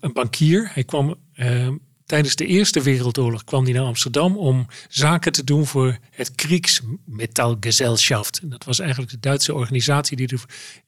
[0.00, 0.70] Een bankier.
[0.72, 1.74] Hij kwam ehm,
[2.06, 8.50] tijdens de Eerste Wereldoorlog kwam hij naar Amsterdam om zaken te doen voor het Kriegsmetallgesellschaft.
[8.50, 10.38] Dat was eigenlijk de Duitse organisatie die de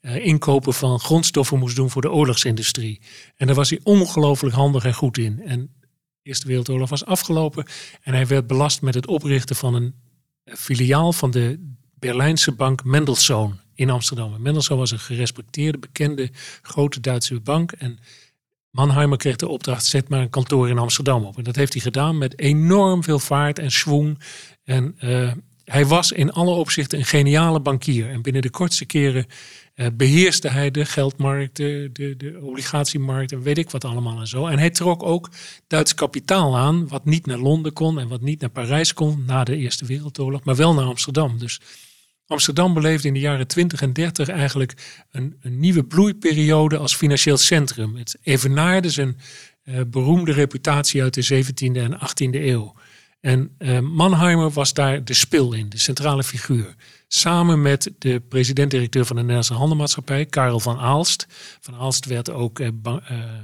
[0.01, 3.01] uh, inkopen van grondstoffen moest doen voor de oorlogsindustrie.
[3.37, 5.42] En daar was hij ongelooflijk handig en goed in.
[5.42, 5.87] En de
[6.22, 7.66] Eerste Wereldoorlog was afgelopen
[8.03, 9.94] en hij werd belast met het oprichten van een
[10.44, 14.42] filiaal van de Berlijnse bank Mendelssohn in Amsterdam.
[14.42, 16.31] Mendelssohn was een gerespecteerde, bekende,
[16.62, 17.72] grote Duitse bank.
[17.72, 17.99] En
[18.76, 21.36] Mannheimer kreeg de opdracht, zet maar een kantoor in Amsterdam op.
[21.36, 24.18] En dat heeft hij gedaan met enorm veel vaart en schwung.
[24.64, 25.32] En uh,
[25.64, 28.10] hij was in alle opzichten een geniale bankier.
[28.10, 29.26] En binnen de kortste keren
[29.74, 34.26] uh, beheerste hij de geldmarkt, de, de, de, obligatiemarkt en weet ik wat allemaal en
[34.26, 34.46] zo.
[34.46, 35.30] En hij trok ook
[35.66, 39.44] Duits kapitaal aan, wat niet naar Londen kon en wat niet naar Parijs kon na
[39.44, 41.38] de Eerste Wereldoorlog, maar wel naar Amsterdam.
[41.38, 41.60] Dus
[42.26, 44.74] Amsterdam beleefde in de jaren 20 en 30 eigenlijk
[45.10, 47.96] een, een nieuwe bloeiperiode als financieel centrum.
[47.96, 49.18] Het evenaarde zijn
[49.64, 52.74] uh, beroemde reputatie uit de 17e en 18e eeuw.
[53.20, 56.74] En uh, Mannheimer was daar de spil in, de centrale figuur.
[57.09, 61.27] Samen met de president-directeur van de Nederlandse Handelmaatschappij, Karel van Aalst.
[61.61, 62.69] Van Aalst werd ook uh,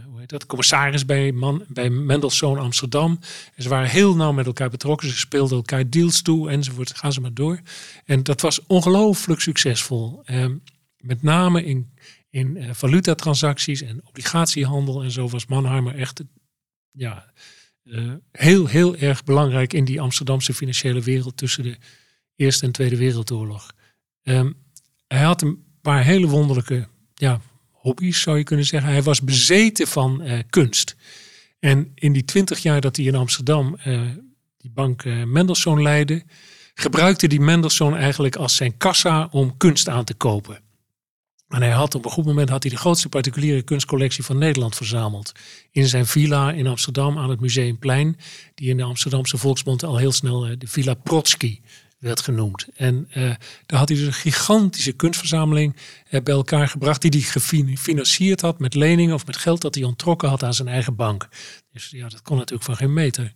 [0.06, 3.18] hoe heet dat, commissaris bij, Man, bij Mendelssohn Amsterdam.
[3.54, 5.08] En ze waren heel nauw met elkaar betrokken.
[5.08, 6.96] Ze speelden elkaar deals toe enzovoort.
[6.96, 7.60] Gaan ze maar door.
[8.04, 10.22] En dat was ongelooflijk succesvol.
[10.26, 10.46] Uh,
[10.96, 11.92] met name in,
[12.30, 16.22] in uh, valutatransacties en obligatiehandel en zo was Mannheimer echt
[16.90, 17.32] ja,
[17.84, 21.76] uh, heel, heel erg belangrijk in die Amsterdamse financiële wereld tussen de
[22.36, 23.72] Eerste en Tweede Wereldoorlog.
[24.22, 24.56] Um,
[25.08, 27.40] hij had een paar hele wonderlijke ja,
[27.70, 28.90] hobby's, zou je kunnen zeggen.
[28.90, 30.96] Hij was bezeten van uh, kunst.
[31.58, 34.00] En in die twintig jaar dat hij in Amsterdam uh,
[34.56, 36.22] die bank uh, Mendelssohn leidde,
[36.74, 40.60] gebruikte die Mendelssohn eigenlijk als zijn kassa om kunst aan te kopen.
[41.48, 44.76] En hij had op een goed moment had hij de grootste particuliere kunstcollectie van Nederland
[44.76, 45.32] verzameld.
[45.70, 48.16] In zijn villa in Amsterdam aan het Museumplein.
[48.54, 51.60] Die in de Amsterdamse Volksmond al heel snel de Villa Protsky
[52.02, 52.66] werd genoemd.
[52.74, 53.34] En uh,
[53.66, 55.76] daar had hij dus een gigantische kunstverzameling
[56.10, 57.02] uh, bij elkaar gebracht.
[57.02, 60.68] Die hij gefinancierd had met leningen of met geld dat hij ontrokken had aan zijn
[60.68, 61.28] eigen bank.
[61.72, 63.34] Dus ja, dat kon natuurlijk van geen meter.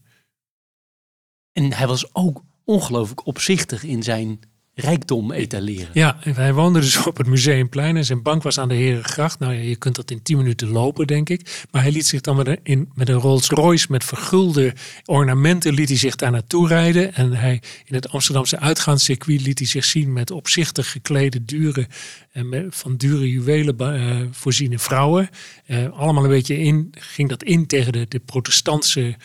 [1.52, 4.40] En hij was ook ongelooflijk opzichtig in zijn
[4.78, 5.88] rijkdom etaleren.
[5.92, 9.38] Ja, hij woonde dus op het Museumplein en zijn bank was aan de Herengracht.
[9.38, 11.66] Nou ja, je kunt dat in tien minuten lopen, denk ik.
[11.70, 15.74] Maar hij liet zich dan met een, in, met een Rolls Royce met vergulde ornamenten
[15.74, 17.14] liet hij zich daar naartoe rijden.
[17.14, 21.86] En hij, in het Amsterdamse uitgaanscircuit liet hij zich zien met opzichtig geklede, dure,
[22.32, 25.28] en met, van dure juwelen uh, voorziene vrouwen.
[25.66, 29.16] Uh, allemaal een beetje in, ging dat in tegen de, de protestantse,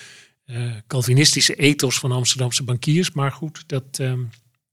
[0.88, 3.12] Calvinistische ethos van Amsterdamse bankiers.
[3.12, 4.30] Maar goed, dat, um,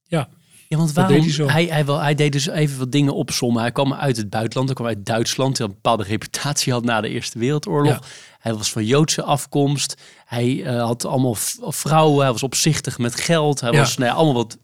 [0.06, 0.28] ja...
[0.68, 1.22] Ja, want waarom?
[1.22, 3.60] Hij, hij, hij, wel, hij deed dus even wat dingen opzommen.
[3.60, 7.00] Hij kwam uit het buitenland, hij kwam uit Duitsland, die een bepaalde reputatie had na
[7.00, 8.02] de Eerste Wereldoorlog.
[8.38, 9.94] Hij was van Joodse afkomst.
[10.24, 12.22] Hij uh, had allemaal vrouwen.
[12.22, 13.60] Hij was opzichtig met geld.
[13.60, 14.58] Hij was nou ja, allemaal wat,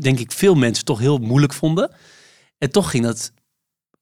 [0.00, 1.90] denk ik, veel mensen toch heel moeilijk vonden.
[2.58, 3.32] En toch ging dat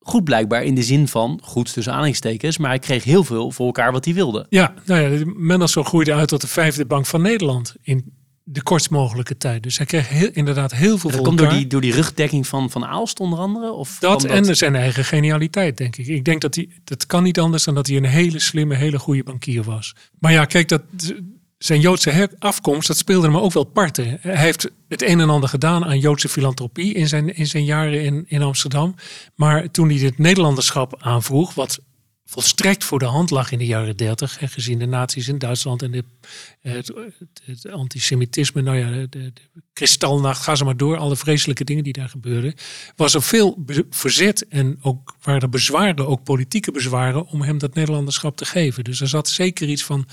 [0.01, 3.67] goed blijkbaar in de zin van, goed tussen aanhalingstekens, maar hij kreeg heel veel voor
[3.67, 4.47] elkaar wat hij wilde.
[4.49, 8.18] Ja, nou ja, Mendelssohn groeide uit tot de vijfde bank van Nederland in
[8.51, 9.63] de kortst mogelijke tijd.
[9.63, 11.11] Dus hij kreeg heel, inderdaad heel veel.
[11.11, 13.73] Dat komt door die, door die rugdekking van Van Aalst onder andere?
[13.73, 16.07] Of dat, dat en zijn eigen genialiteit, denk ik.
[16.07, 18.99] Ik denk dat hij, dat kan niet anders dan dat hij een hele slimme, hele
[18.99, 19.95] goede bankier was.
[20.19, 20.83] Maar ja, kijk, dat,
[21.59, 24.19] zijn Joodse afkomst, dat speelde hem ook wel parten.
[24.21, 28.03] Hij heeft het een en ander gedaan aan Joodse filantropie in zijn, in zijn jaren
[28.03, 28.95] in, in Amsterdam.
[29.35, 31.81] Maar toen hij het Nederlanderschap aanvroeg, wat
[32.31, 34.39] volstrekt voor de hand lag in de jaren dertig.
[34.41, 36.05] Gezien de nazi's in Duitsland en de,
[36.61, 36.93] het,
[37.45, 38.63] het, antisemitisme.
[38.63, 39.33] Nou ja, de, de,
[39.73, 40.97] kristalnacht, ga ze maar door.
[40.97, 42.55] Alle vreselijke dingen die daar gebeurden.
[42.97, 47.75] Was er veel verzet en ook waren er bezwaren, ook politieke bezwaren, om hem dat
[47.75, 48.85] Nederlanderschap te geven.
[48.85, 50.09] Dus er zat zeker iets van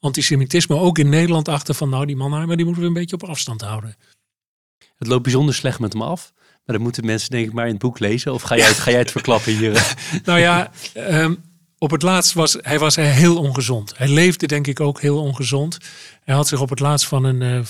[0.00, 3.16] antisemitisme ook in Nederland achter van nou die man, maar die moeten we een beetje
[3.16, 3.96] op afstand houden.
[4.96, 6.32] Het loopt bijzonder slecht met hem af.
[6.36, 8.32] Maar dat moeten mensen denk ik maar in het boek lezen.
[8.32, 9.96] Of ga jij het, ga jij het verklappen hier?
[10.24, 11.49] nou ja, um,
[11.82, 13.98] op het laatst was hij was heel ongezond.
[13.98, 15.78] Hij leefde denk ik ook heel ongezond.
[16.24, 17.66] Hij had zich op het laatst van een, uh,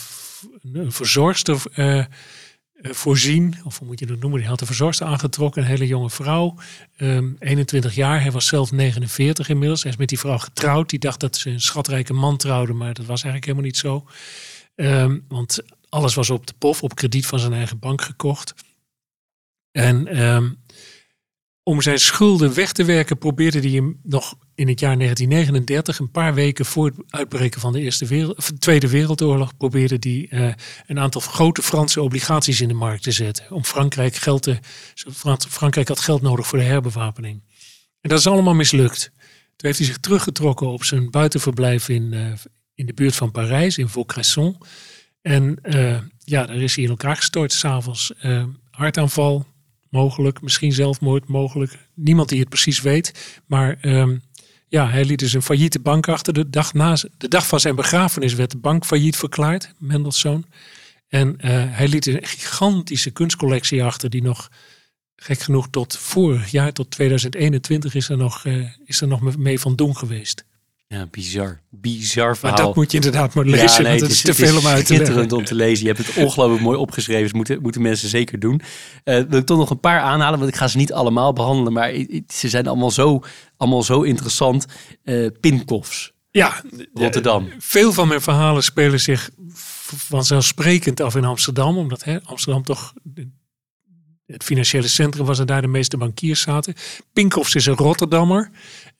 [0.73, 2.05] een verzorgster uh,
[2.83, 3.57] voorzien.
[3.65, 4.41] Of hoe moet je dat noemen?
[4.41, 6.57] Hij had een verzorgster aangetrokken, een hele jonge vrouw.
[6.97, 9.83] Um, 21 jaar, hij was zelf 49 inmiddels.
[9.83, 10.91] Hij is met die vrouw getrouwd.
[10.91, 14.07] Die dacht dat ze een schatrijke man trouwde, maar dat was eigenlijk helemaal niet zo.
[14.75, 18.55] Um, want alles was op de pof, op krediet van zijn eigen bank gekocht.
[19.73, 20.23] En...
[20.23, 20.60] Um,
[21.63, 26.11] om zijn schulden weg te werken probeerde hij hem nog in het jaar 1939, een
[26.11, 30.53] paar weken voor het uitbreken van de, Eerste Tweede Wereldoorlog, probeerde hij uh,
[30.87, 33.51] een aantal grote Franse obligaties in de markt te zetten.
[33.51, 34.59] Om Frankrijk geld te.
[35.49, 37.43] Frankrijk had geld nodig voor de herbewapening.
[38.01, 39.13] En dat is allemaal mislukt.
[39.57, 42.33] Toen heeft hij zich teruggetrokken op zijn buitenverblijf in, uh,
[42.75, 44.57] in de buurt van Parijs, in Vaucresson.
[45.23, 48.13] En uh, ja, daar is hij in elkaar gestort s'avonds.
[48.71, 49.47] hartaanval,
[49.91, 51.79] mogelijk, misschien zelfmoord, mogelijk.
[51.95, 53.41] Niemand die het precies weet.
[53.47, 54.23] Maar um,
[54.69, 56.33] ja, hij liet dus een failliete bank achter.
[56.33, 60.47] De dag, na, de dag van zijn begrafenis werd de bank failliet verklaard, Mendelssohn.
[61.09, 64.51] En uh, hij liet een gigantische kunstcollectie achter die nog,
[65.17, 69.61] gek genoeg, tot vorig jaar, tot 2021 is er nog, uh, is er nog mee
[69.61, 70.45] van doen geweest.
[70.93, 71.61] Ja, bizar.
[71.69, 72.57] Bizar verhaal.
[72.57, 74.87] Maar dat moet je inderdaad maar lezen, ja, nee, het is, te veel om uit
[74.87, 75.33] te leggen.
[75.33, 75.87] om te lezen.
[75.87, 77.23] Je hebt het ongelooflijk mooi opgeschreven.
[77.23, 78.61] Dus moeten, moeten mensen zeker doen.
[79.05, 81.73] Uh, wil ik toch nog een paar aanhalen, want ik ga ze niet allemaal behandelen.
[81.73, 81.93] Maar
[82.29, 83.23] ze zijn allemaal zo,
[83.57, 84.67] allemaal zo interessant.
[85.05, 86.13] Uh, Pinkofs.
[86.31, 86.63] Ja,
[86.95, 87.49] Rotterdam.
[87.59, 89.31] veel van mijn verhalen spelen zich
[89.97, 91.79] vanzelfsprekend af in Amsterdam.
[91.79, 92.93] Omdat hè, Amsterdam toch
[94.27, 96.75] het financiële centrum was en daar de meeste bankiers zaten.
[97.13, 98.51] Pinkhoffs is een Rotterdammer.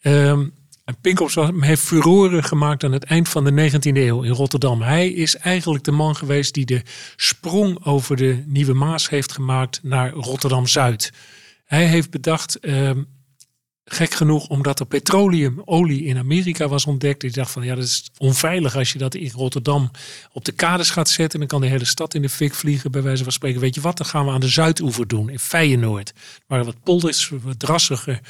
[0.03, 0.53] Um,
[0.91, 4.83] en Pinkhoff heeft furoren gemaakt aan het eind van de 19e eeuw in Rotterdam.
[4.83, 6.83] Hij is eigenlijk de man geweest die de
[7.17, 11.13] sprong over de Nieuwe Maas heeft gemaakt naar Rotterdam-Zuid.
[11.65, 12.91] Hij heeft bedacht, uh,
[13.85, 17.23] gek genoeg, omdat er petroleumolie in Amerika was ontdekt.
[17.23, 19.91] Hij dacht van ja, dat is onveilig als je dat in Rotterdam
[20.33, 21.39] op de kades gaat zetten.
[21.39, 23.61] Dan kan de hele stad in de fik vliegen, bij wijze van spreken.
[23.61, 26.13] Weet je wat, dan gaan we aan de Zuidoever doen, in Feyenoord.
[26.47, 28.21] Er wat polders, wat drassige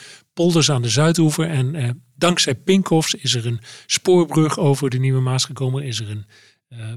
[0.40, 1.48] polders aan de Zuidoever.
[1.48, 5.82] En eh, dankzij Pinkhofs is er een spoorbrug over de Nieuwe Maas gekomen.
[5.82, 6.26] Is er een,
[6.68, 6.92] uh,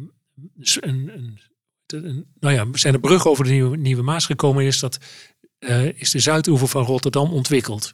[0.80, 1.12] een,
[1.88, 4.66] een, nou ja, zijn er brug over de Nieuwe, Nieuwe Maas gekomen.
[4.66, 4.98] Is, dat,
[5.60, 7.92] uh, is de Zuidoever van Rotterdam ontwikkeld.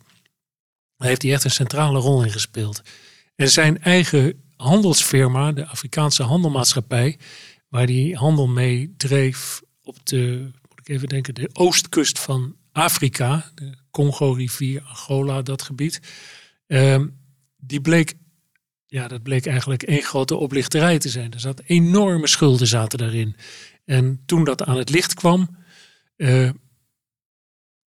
[0.98, 2.82] Daar heeft hij echt een centrale rol in gespeeld.
[3.36, 7.18] En zijn eigen handelsfirma, de Afrikaanse Handelmaatschappij,
[7.68, 13.52] waar hij handel mee dreef op de, moet ik even denken, de oostkust van Afrika,
[13.56, 16.02] de Congo-rivier, Angola, dat gebied.
[16.68, 17.18] Um,
[17.58, 18.14] die bleek,
[18.86, 21.34] ja, dat bleek eigenlijk één grote oplichterij te zijn.
[21.34, 23.36] Er zat enorme schulden zaten daarin.
[23.86, 25.58] En toen dat aan het licht kwam,
[26.18, 26.50] uh,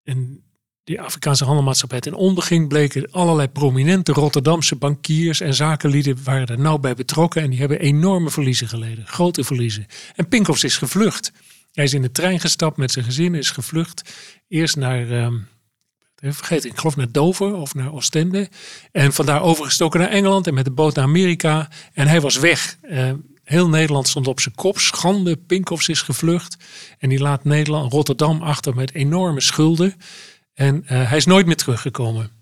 [0.02, 0.44] en
[0.84, 6.58] die Afrikaanse handelmaatschappij ten onder ging, bleken allerlei prominente Rotterdamse bankiers en zakenlieden waren er
[6.58, 9.86] nauw bij betrokken en die hebben enorme verliezen geleden, grote verliezen.
[10.14, 11.32] En Pinkhofs is gevlucht.
[11.72, 14.14] Hij is in de trein gestapt met zijn gezin, is gevlucht.
[14.48, 15.48] Eerst naar, um,
[16.16, 18.48] vergeet ik geloof naar Dover of naar Oostende.
[18.92, 21.68] En vandaar overgestoken naar Engeland en met de boot naar Amerika.
[21.92, 22.76] En hij was weg.
[22.82, 23.12] Uh,
[23.44, 24.78] heel Nederland stond op zijn kop.
[24.78, 26.56] Schande, Pinkhofs is gevlucht.
[26.98, 29.94] En die laat Nederland, Rotterdam achter met enorme schulden.
[30.54, 32.39] En uh, hij is nooit meer teruggekomen.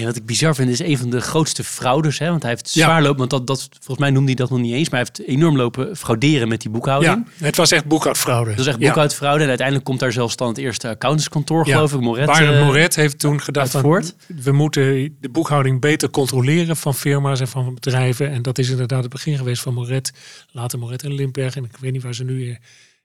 [0.00, 2.18] Wat ik bizar vind, is een van de grootste fraudes.
[2.18, 2.28] Hè?
[2.28, 4.72] Want hij heeft zwaar lopen, want dat, dat, volgens mij noemde hij dat nog niet
[4.72, 4.88] eens.
[4.88, 7.26] Maar hij heeft enorm lopen frauderen met die boekhouding.
[7.36, 8.50] Ja, het was echt boekhoudfraude.
[8.50, 9.42] Het was echt boekhoudfraude.
[9.42, 12.00] En uiteindelijk komt daar zelfs dan het eerste accountantskantoor, geloof ik.
[12.00, 17.40] Moret, uh, Moret heeft toen gedacht van, we moeten de boekhouding beter controleren van firma's
[17.40, 18.30] en van bedrijven.
[18.30, 20.12] En dat is inderdaad het begin geweest van Moret.
[20.50, 21.56] Later Moret en Limberg.
[21.56, 22.58] En ik weet niet waar ze nu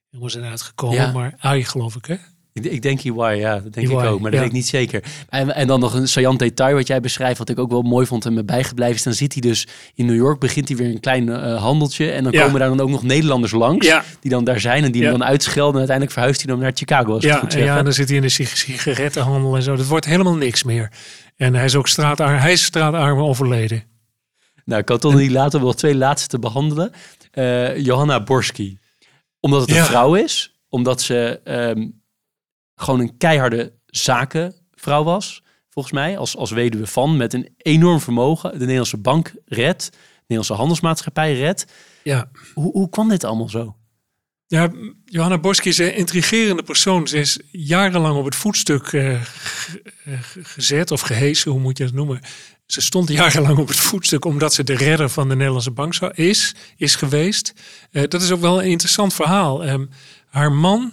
[0.09, 1.13] helemaal zijn uitgekomen.
[1.13, 2.15] Maar AI geloof ik hè.
[2.57, 5.03] Ik, ik denk EY, ja, dat denk ik ook, maar dat weet ik niet zeker.
[5.29, 8.05] En, en dan nog een saillant detail wat jij beschrijft, wat ik ook wel mooi
[8.05, 9.03] vond en me bijgebleven is.
[9.03, 12.11] Dan zit hij dus in New York, begint hij weer een klein uh, handeltje.
[12.11, 15.03] En dan komen daar dan ook nog Nederlanders langs, die dan daar zijn en die
[15.03, 15.73] hem dan uitschelden.
[15.73, 18.23] En uiteindelijk verhuist hij dan naar Chicago, als ja, goed Ja, dan zit hij in
[18.23, 19.75] de sigarettenhandel en zo.
[19.75, 20.91] Dat wordt helemaal niks meer.
[21.35, 23.83] En hij is ook straatarm, hij is straatarm overleden.
[24.65, 26.91] Nou, ik had toch die later wel twee laatste te behandelen.
[27.33, 28.77] Uh, Johanna Borski.
[29.39, 31.39] Omdat het een vrouw is, omdat ze...
[31.43, 31.96] Um,
[32.77, 35.43] gewoon een keiharde zakenvrouw was.
[35.69, 38.51] Volgens mij, als, als weduwe van, met een enorm vermogen.
[38.51, 41.65] De Nederlandse bank red, de Nederlandse handelsmaatschappij red.
[42.03, 42.29] Ja.
[42.53, 43.75] Hoe, hoe kwam dit allemaal zo?
[44.47, 44.71] Ja,
[45.05, 47.07] Johanna Boski is een intrigerende persoon.
[47.07, 49.21] Ze is jarenlang op het voetstuk uh,
[50.41, 52.21] gezet of gehezen, hoe moet je het noemen.
[52.65, 56.55] Ze stond jarenlang op het voetstuk omdat ze de redder van de Nederlandse bank is,
[56.77, 57.53] is geweest.
[57.91, 59.67] Uh, dat is ook wel een interessant verhaal.
[59.67, 59.89] Um,
[60.29, 60.91] haar man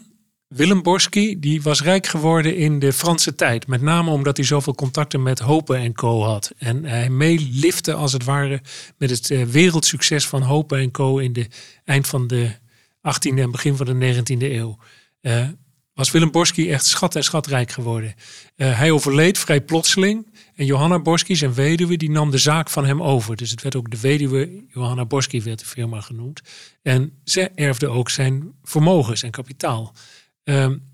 [0.55, 3.67] Willem Borski die was rijk geworden in de Franse tijd.
[3.67, 6.23] Met name omdat hij zoveel contacten met Hope en Co.
[6.23, 6.53] had.
[6.59, 8.61] En hij meelifte als het ware
[8.99, 11.19] met het uh, wereldsucces van Hope en Co.
[11.19, 11.47] in de
[11.85, 12.51] eind van de
[12.97, 14.79] 18e en begin van de 19e eeuw.
[15.23, 15.49] Uh,
[15.95, 18.14] was Willem Borski echt schat en schatrijk geworden.
[18.57, 20.33] Uh, hij overleed vrij plotseling.
[20.55, 23.37] En Johanna Borski, zijn weduwe, die nam de zaak van hem over.
[23.37, 26.40] Dus het werd ook de weduwe Johanna Borski, werd de firma genoemd.
[26.83, 29.95] En ze erfde ook zijn vermogen, zijn kapitaal.
[30.44, 30.92] Um,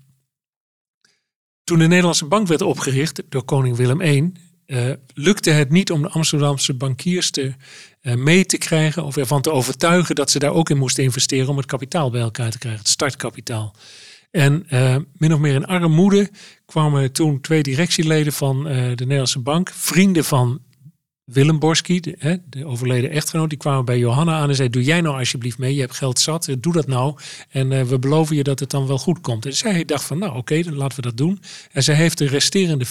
[1.63, 4.31] toen de Nederlandse bank werd opgericht door koning Willem I,
[4.65, 7.53] uh, lukte het niet om de Amsterdamse bankiers te,
[8.01, 11.49] uh, mee te krijgen of ervan te overtuigen dat ze daar ook in moesten investeren
[11.49, 13.75] om het kapitaal bij elkaar te krijgen, het startkapitaal.
[14.31, 16.29] En uh, min of meer in armoede
[16.65, 20.61] kwamen toen twee directieleden van de Nederlandse bank, vrienden van
[21.31, 25.01] Willem Borski, de, de, overleden echtgenoot, die kwamen bij Johanna aan en zei: Doe jij
[25.01, 27.17] nou alsjeblieft mee, je hebt geld zat, doe dat nou.
[27.49, 29.45] En we beloven je dat het dan wel goed komt.
[29.45, 31.41] En zij dacht van, nou oké, dan laten we dat doen.
[31.71, 32.89] En zij heeft de resterende 40%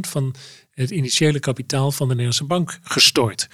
[0.00, 0.34] van
[0.70, 3.48] het initiële kapitaal van de Nederlandse bank gestort.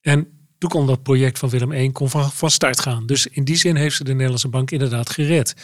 [0.00, 0.28] En
[0.58, 3.06] toen kon dat project van Willem I kon van, van start gaan.
[3.06, 5.54] Dus in die zin heeft ze de Nederlandse bank inderdaad gered.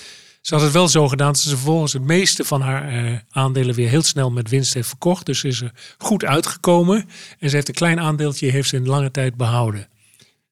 [0.42, 3.74] Ze had het wel zo gedaan dat ze vervolgens het meeste van haar eh, aandelen
[3.74, 5.26] weer heel snel met winst heeft verkocht.
[5.26, 7.09] Dus is ze goed uitgekomen.
[7.38, 9.88] En ze heeft een klein aandeeltje heeft ze in lange tijd behouden.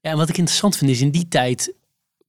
[0.00, 1.74] Ja, en wat ik interessant vind is in die tijd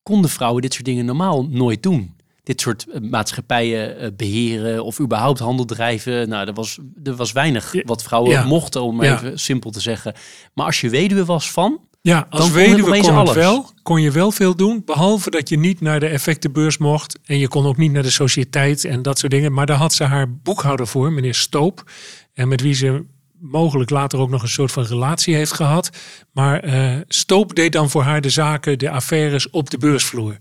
[0.04, 5.00] konden vrouwen dit soort dingen normaal nooit doen dit soort eh, maatschappijen eh, beheren of
[5.00, 6.30] überhaupt handel drijven.
[6.30, 10.14] Nou, er was, er was weinig wat vrouwen mochten, om even simpel te zeggen.
[10.54, 11.80] Maar als je weduwe was van.
[12.02, 14.82] Ja, als dan weduwe kon, kon het wel, kon je wel veel doen.
[14.86, 17.20] Behalve dat je niet naar de effectenbeurs mocht.
[17.26, 19.54] En je kon ook niet naar de sociëteit en dat soort dingen.
[19.54, 21.92] Maar daar had ze haar boekhouder voor, meneer Stoop.
[22.34, 23.06] En met wie ze
[23.40, 25.90] mogelijk later ook nog een soort van relatie heeft gehad.
[26.32, 30.38] Maar uh, Stoop deed dan voor haar de zaken, de affaires op de beursvloer.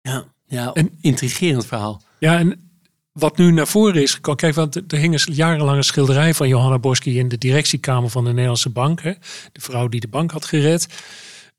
[0.00, 0.24] Ja.
[0.52, 2.02] Ja, een intrigerend verhaal.
[2.18, 2.70] Ja, en
[3.12, 4.40] wat nu naar voren is gekomen.
[4.40, 8.30] Kijk, want er hing een jarenlange schilderij van Johanna Borski in de directiekamer van de
[8.30, 9.02] Nederlandse Bank.
[9.02, 9.12] Hè.
[9.52, 10.86] De vrouw die de bank had gered.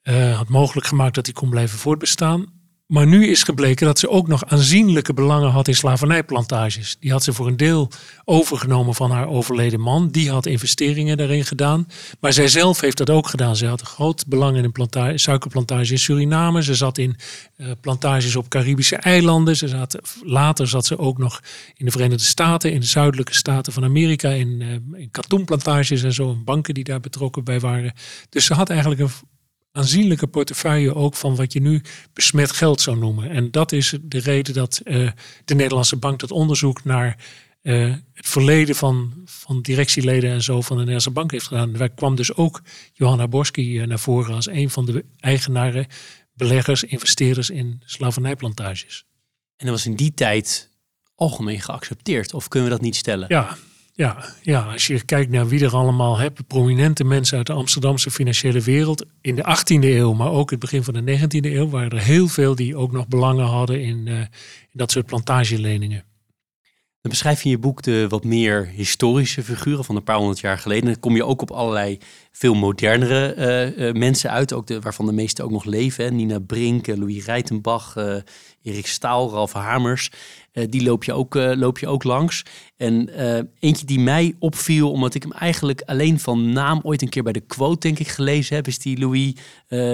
[0.03, 2.45] Uh, had mogelijk gemaakt dat hij kon blijven voortbestaan.
[2.93, 6.97] Maar nu is gebleken dat ze ook nog aanzienlijke belangen had in slavernijplantages.
[6.99, 7.89] Die had ze voor een deel
[8.25, 10.09] overgenomen van haar overleden man.
[10.09, 11.87] Die had investeringen daarin gedaan.
[12.19, 13.55] Maar zij zelf heeft dat ook gedaan.
[13.55, 16.63] Ze had een groot belang in een plantage, suikerplantage in Suriname.
[16.63, 17.15] Ze zat in
[17.57, 19.57] uh, plantages op Caribische eilanden.
[19.57, 21.41] Ze zat, later zat ze ook nog
[21.75, 26.13] in de Verenigde Staten, in de zuidelijke staten van Amerika, in, uh, in katoenplantages en
[26.13, 26.35] zo.
[26.35, 27.93] Banken die daar betrokken bij waren.
[28.29, 29.11] Dus ze had eigenlijk een
[29.73, 31.81] aanzienlijke portefeuille ook van wat je nu
[32.13, 33.29] besmet geld zou noemen.
[33.29, 35.11] En dat is de reden dat uh,
[35.45, 37.17] de Nederlandse bank dat onderzoek naar
[37.61, 41.73] uh, het verleden van, van directieleden en zo van de Nederlandse bank heeft gedaan.
[41.73, 42.61] Daar kwam dus ook
[42.93, 45.87] Johanna Borski uh, naar voren als een van de eigenaren,
[46.33, 49.05] beleggers, investeerders in slavernijplantages.
[49.57, 50.69] En dat was in die tijd
[51.15, 53.25] algemeen geaccepteerd, of kunnen we dat niet stellen?
[53.29, 53.57] Ja,
[53.95, 58.11] ja, ja, als je kijkt naar wie er allemaal hebt, prominente mensen uit de Amsterdamse
[58.11, 61.89] financiële wereld in de 18e eeuw, maar ook het begin van de 19e eeuw, waren
[61.89, 64.27] er heel veel die ook nog belangen hadden in, uh, in
[64.71, 66.03] dat soort plantageleningen.
[67.01, 70.39] Dan beschrijf je in je boek de wat meer historische figuren van een paar honderd
[70.39, 70.85] jaar geleden.
[70.85, 71.97] Dan kom je ook op allerlei
[72.31, 73.35] veel modernere
[73.77, 76.15] uh, uh, mensen uit, ook de, waarvan de meeste ook nog leven.
[76.15, 77.95] Nina Brink, Louis Reitenbach,
[78.63, 80.09] Erik Staal, Ralf Hamers.
[80.53, 82.43] Uh, die loop je, ook, uh, loop je ook langs.
[82.77, 87.09] En uh, eentje die mij opviel, omdat ik hem eigenlijk alleen van naam ooit een
[87.09, 89.33] keer bij de quote, denk ik, gelezen heb, is die Louis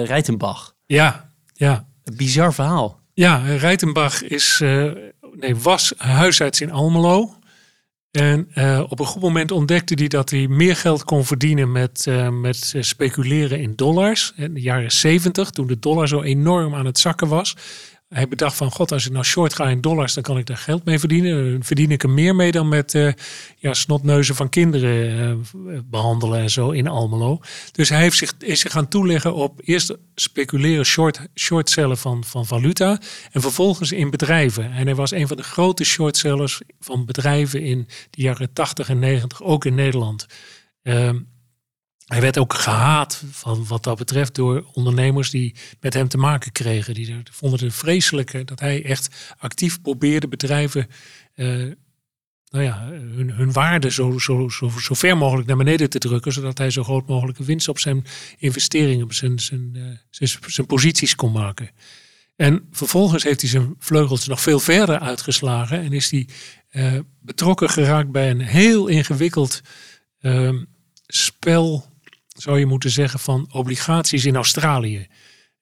[0.04, 0.74] Reitenbach.
[0.86, 1.88] Ja, ja.
[2.04, 3.00] Een bizar verhaal.
[3.14, 4.58] Ja, Reitenbach is,
[5.34, 7.34] nee, was huisarts in Almelo.
[8.10, 8.48] En
[8.88, 13.60] op een goed moment ontdekte hij dat hij meer geld kon verdienen met, met speculeren
[13.60, 14.32] in dollars.
[14.36, 17.56] In de jaren 70, toen de dollar zo enorm aan het zakken was
[18.14, 20.56] hij bedacht van, god, als ik nou short ga in dollars, dan kan ik daar
[20.56, 21.52] geld mee verdienen.
[21.52, 23.12] Dan verdien ik er meer mee dan met uh,
[23.56, 27.40] ja, snotneuzen van kinderen uh, behandelen en zo in Almelo.
[27.72, 32.46] Dus hij heeft zich, is zich gaan toeleggen op eerst speculeren, short, short van, van
[32.46, 33.00] valuta
[33.32, 34.72] en vervolgens in bedrijven.
[34.72, 38.98] En hij was een van de grote shortsellers van bedrijven in de jaren 80 en
[38.98, 40.26] 90, ook in Nederland.
[40.82, 41.10] Uh,
[42.10, 46.52] hij werd ook gehaat van wat dat betreft door ondernemers die met hem te maken
[46.52, 46.94] kregen.
[46.94, 50.86] Die vonden het vreselijk dat hij echt actief probeerde bedrijven
[51.34, 51.72] uh,
[52.50, 56.32] nou ja, hun, hun waarde zo, zo, zo, zo ver mogelijk naar beneden te drukken.
[56.32, 58.04] Zodat hij zo groot mogelijke winst op zijn
[58.38, 61.70] investeringen, op zijn, zijn, uh, zijn, zijn posities kon maken.
[62.36, 65.80] En vervolgens heeft hij zijn vleugels nog veel verder uitgeslagen.
[65.80, 66.28] En is hij
[66.72, 69.60] uh, betrokken geraakt bij een heel ingewikkeld
[70.20, 70.64] ehm,
[71.06, 71.89] spel
[72.42, 75.06] zou je moeten zeggen, van obligaties in Australië.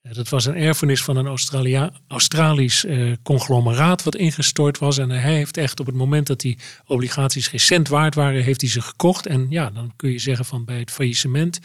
[0.03, 4.99] Eh, dat was een erfenis van een Australia Australisch uh, conglomeraat wat ingestort was.
[4.99, 8.61] En hij heeft echt op het moment dat die obligaties geen cent waard waren, heeft
[8.61, 9.27] hij ze gekocht.
[9.27, 11.59] En ja, dan kun je zeggen van bij het faillissement,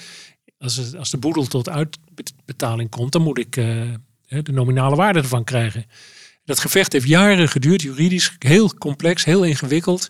[0.57, 3.93] als, het, als de boedel tot uitbetaling komt, dan moet ik uh,
[4.27, 5.85] de nominale waarde ervan krijgen.
[6.45, 10.09] Dat gevecht heeft jaren geduurd, juridisch heel complex, heel ingewikkeld.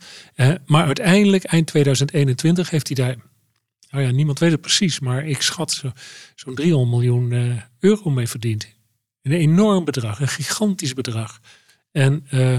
[0.66, 3.16] Maar uiteindelijk, eind 2021, heeft hij daar
[3.94, 5.94] nou ja, niemand weet het precies, maar ik schat zo'n
[6.36, 8.68] zo 300 miljoen uh, euro mee verdiend.
[9.22, 11.40] Een enorm bedrag, een gigantisch bedrag.
[11.92, 12.58] En uh,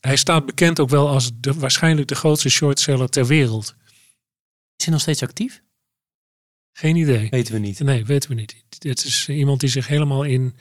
[0.00, 3.74] hij staat bekend ook wel als de, waarschijnlijk de grootste shortseller ter wereld.
[4.76, 5.62] Is hij nog steeds actief?
[6.72, 7.28] Geen idee.
[7.30, 7.80] Weten we niet.
[7.80, 8.64] Nee, weten we niet.
[8.78, 10.54] Het is iemand die zich helemaal in,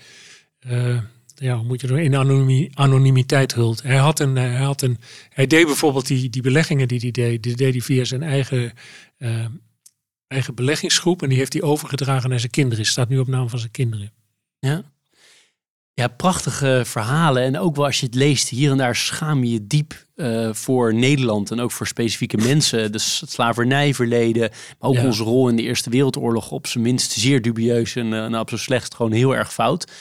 [0.68, 1.00] uh,
[1.36, 3.82] ja, hoe moet je er in anonimiteit hult.
[3.82, 4.98] Hij had een, hij had een,
[5.30, 8.74] hij deed bijvoorbeeld die, die beleggingen die hij deed, die deed hij via zijn eigen,
[9.18, 9.46] uh,
[10.34, 12.86] eigen beleggingsgroep en die heeft hij overgedragen naar zijn kinderen.
[12.86, 14.12] Staat nu op naam van zijn kinderen.
[14.60, 14.84] Ja.
[15.96, 17.44] Ja, prachtige verhalen.
[17.44, 20.54] En ook wel als je het leest, hier en daar schaam je je diep uh,
[20.54, 22.92] voor Nederland en ook voor specifieke mensen.
[22.92, 27.42] Dus het slavernijverleden, maar ook onze rol in de Eerste Wereldoorlog op zijn minst zeer
[27.42, 29.92] dubieus en uh, nou, op zijn slechtst gewoon heel erg fout.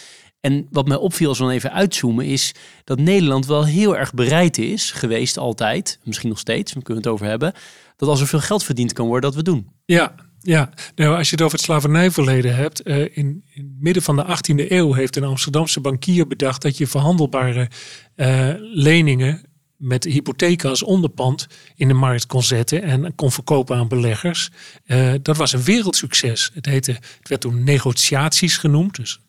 [0.41, 2.55] En wat mij opviel als we dan even uitzoomen is
[2.85, 7.13] dat Nederland wel heel erg bereid is geweest altijd, misschien nog steeds, we kunnen het
[7.13, 7.53] over hebben,
[7.97, 9.69] dat als er veel geld verdiend kan worden, dat we doen.
[9.85, 12.89] Ja, ja, nou, als je het over het slavernijverleden hebt.
[12.89, 16.87] Uh, in, het midden van de 18e eeuw heeft een Amsterdamse bankier bedacht dat je
[16.87, 17.71] verhandelbare
[18.17, 19.43] uh, leningen
[19.77, 24.51] met hypotheken als onderpand in de markt kon zetten en kon verkopen aan beleggers.
[24.87, 26.51] Uh, dat was een wereldsucces.
[26.55, 28.97] Het, heette, het werd toen negociaties genoemd.
[28.97, 29.21] Dus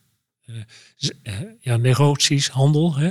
[1.59, 2.95] ja, negoties, handel.
[2.95, 3.09] Hè.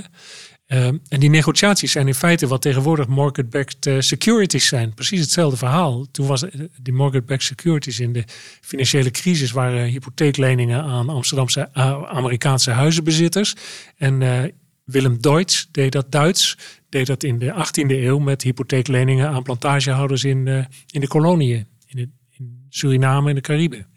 [0.73, 4.93] Ehm, en die negociaties zijn in feite wat tegenwoordig mortgage-backed uh, securities zijn.
[4.93, 6.05] Precies hetzelfde verhaal.
[6.11, 6.45] Toen was
[6.81, 8.23] die mortgage-backed securities in de
[8.61, 13.55] financiële crisis waren hypotheekleningen aan Amsterdamse uh, Amerikaanse huizenbezitters.
[13.97, 14.53] En
[14.83, 16.57] Willem Deutsch deed dat Duits,
[16.89, 20.47] deed dat in de 18e eeuw met hypotheekleningen aan plantagehouders in,
[20.87, 23.87] in de koloniën, in, in Suriname en de Cariben.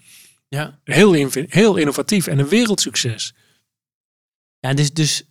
[0.49, 0.79] Ja.
[0.85, 3.35] Heel, heel innovatief en een wereldsucces.
[4.61, 5.25] Ja, dus, dus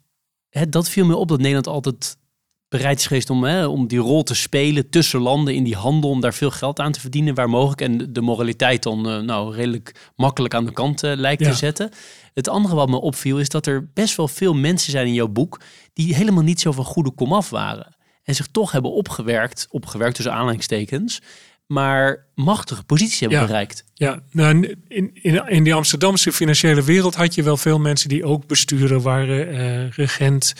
[0.69, 2.17] dat viel me op dat Nederland altijd
[2.67, 6.09] bereid is geweest om, hè, om die rol te spelen tussen landen in die handel,
[6.09, 7.81] om daar veel geld aan te verdienen waar mogelijk.
[7.81, 11.89] En de moraliteit dan uh, nou, redelijk makkelijk aan de kant uh, lijkt te zetten.
[12.33, 15.27] Het andere wat me opviel is dat er best wel veel mensen zijn in jouw
[15.27, 15.61] boek
[15.93, 17.95] die helemaal niet zo van goede komaf waren.
[18.23, 21.21] En zich toch hebben opgewerkt, opgewerkt tussen aanhalingstekens,
[21.67, 23.83] maar machtige posities hebben bereikt.
[23.93, 28.25] Ja, nou, in, in, in die Amsterdamse financiële wereld had je wel veel mensen die
[28.25, 30.53] ook bestuurder waren, uh, regent,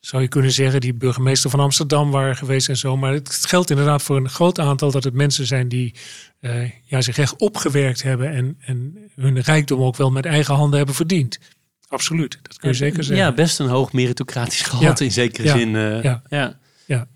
[0.00, 2.96] zou je kunnen zeggen, die burgemeester van Amsterdam waren geweest en zo.
[2.96, 5.94] Maar het geldt inderdaad voor een groot aantal dat het mensen zijn die
[6.40, 10.76] uh, ja, zich echt opgewerkt hebben en, en hun rijkdom ook wel met eigen handen
[10.76, 11.38] hebben verdiend.
[11.88, 13.26] Absoluut, dat kun je zeker zeggen.
[13.26, 15.74] Ja, best een hoog meritocratisch gehalte in zekere zin.
[15.74, 16.22] Uh, ja.
[16.28, 16.58] ja.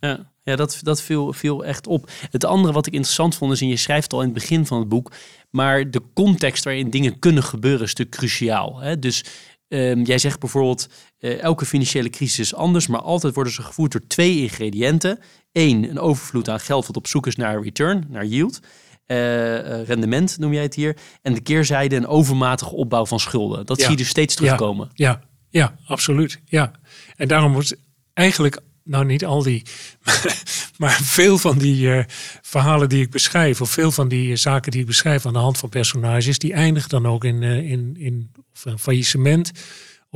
[0.01, 0.35] ja.
[0.47, 2.11] Ja, dat, dat viel, viel echt op.
[2.31, 4.79] Het andere wat ik interessant vond is, en je schrijft al in het begin van
[4.79, 5.13] het boek,
[5.51, 8.79] maar de context waarin dingen kunnen gebeuren is stuk cruciaal.
[8.81, 8.99] Hè?
[8.99, 9.25] Dus
[9.69, 10.89] um, jij zegt bijvoorbeeld,
[11.19, 15.19] uh, elke financiële crisis is anders, maar altijd worden ze gevoerd door twee ingrediënten.
[15.53, 18.61] Eén, een overvloed aan geld wat op zoek is naar return, naar yield.
[19.07, 20.97] Uh, rendement noem jij het hier.
[21.23, 23.67] En de keerzijde een overmatige opbouw van schulden.
[23.67, 24.91] Dat zie je dus steeds terugkomen.
[24.93, 26.41] Ja, ja, ja, absoluut.
[26.45, 26.73] Ja.
[27.17, 27.77] En daarom wordt
[28.15, 29.63] eigenlijk nou niet al die,
[30.79, 32.05] maar veel van die uh,
[32.43, 35.39] verhalen die ik beschrijf, of veel van die uh, zaken die ik beschrijf aan de
[35.39, 39.53] hand van personages, die eindigen dan ook in, uh, in, in of een faillissement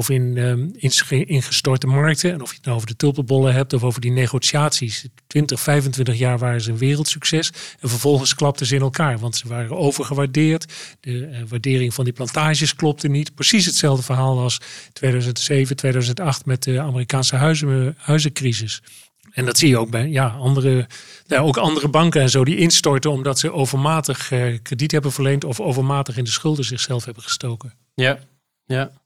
[0.01, 2.32] of in, um, in ingestorte markten.
[2.32, 5.07] En of je het nou over de tulpenbollen hebt of over die negociaties.
[5.26, 7.53] 20, 25 jaar waren ze een wereldsucces.
[7.80, 10.72] En vervolgens klapten ze in elkaar, want ze waren overgewaardeerd.
[11.01, 13.34] De uh, waardering van die plantages klopte niet.
[13.34, 14.61] Precies hetzelfde verhaal als
[14.92, 18.82] 2007, 2008 met de Amerikaanse huizen, huizencrisis.
[19.32, 20.86] En dat zie je ook bij ja, andere,
[21.26, 25.44] ja, ook andere banken en zo die instorten omdat ze overmatig uh, krediet hebben verleend
[25.44, 27.74] of overmatig in de schulden zichzelf hebben gestoken.
[27.94, 28.18] Ja,
[28.64, 28.99] ja.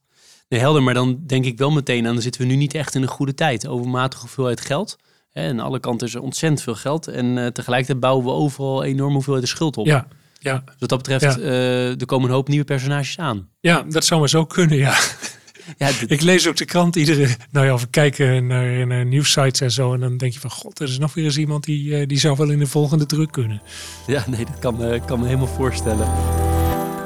[0.47, 2.95] Nee, helder, maar dan denk ik wel meteen aan, dan zitten we nu niet echt
[2.95, 3.67] in een goede tijd.
[3.67, 4.97] Overmatige hoeveelheid geld.
[5.31, 7.07] Hè, aan alle kanten is er ontzettend veel geld.
[7.07, 9.85] En uh, tegelijkertijd bouwen we overal enorm hoeveelheid schuld op.
[9.85, 10.07] Ja,
[10.39, 10.61] ja.
[10.65, 11.37] Dus wat dat betreft, ja.
[11.37, 13.49] uh, er komen een hoop nieuwe personages aan.
[13.59, 14.97] Ja, dat zou maar zo kunnen, ja.
[15.77, 19.71] ja Ik lees ook de krant iedere, nou ja, of kijken naar, naar nieuwsites en
[19.71, 19.93] zo.
[19.93, 22.19] En dan denk je van, god, er is nog weer eens iemand die, uh, die
[22.19, 23.61] zou wel in de volgende druk kunnen.
[24.07, 26.07] Ja, nee, dat kan, kan me helemaal voorstellen.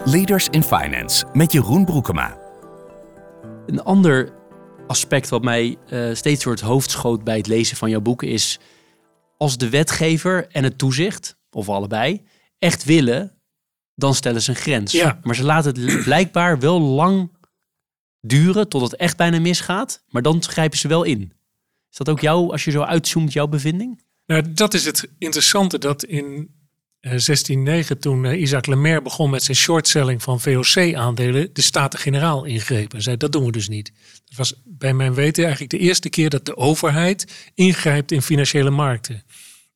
[0.06, 2.39] Leaders in Finance met Jeroen Broekema.
[3.70, 4.34] Een ander
[4.88, 8.24] aspect wat mij uh, steeds door het hoofd schoot bij het lezen van jouw boek
[8.24, 8.60] is...
[9.38, 12.26] als de wetgever en het toezicht, of allebei,
[12.60, 13.42] echt willen,
[13.96, 14.92] dan stellen ze een grens.
[14.92, 15.20] Ja.
[15.24, 17.32] Maar ze laten het blijkbaar wel lang
[18.22, 20.04] duren tot het echt bijna misgaat.
[20.08, 21.34] Maar dan grijpen ze wel in.
[21.92, 24.02] Is dat ook jou, als je zo uitzoomt, jouw bevinding?
[24.26, 26.59] Nou, dat is het interessante dat in
[27.02, 32.98] 1609, eh, toen uh, Isaac Lemaire begon met zijn shortselling van VOC-aandelen, de Staten-Generaal ingrepen.
[32.98, 33.92] En zei, dat doen we dus niet.
[34.26, 38.70] Dat was bij mijn weten eigenlijk de eerste keer dat de overheid ingrijpt in financiële
[38.70, 39.24] markten.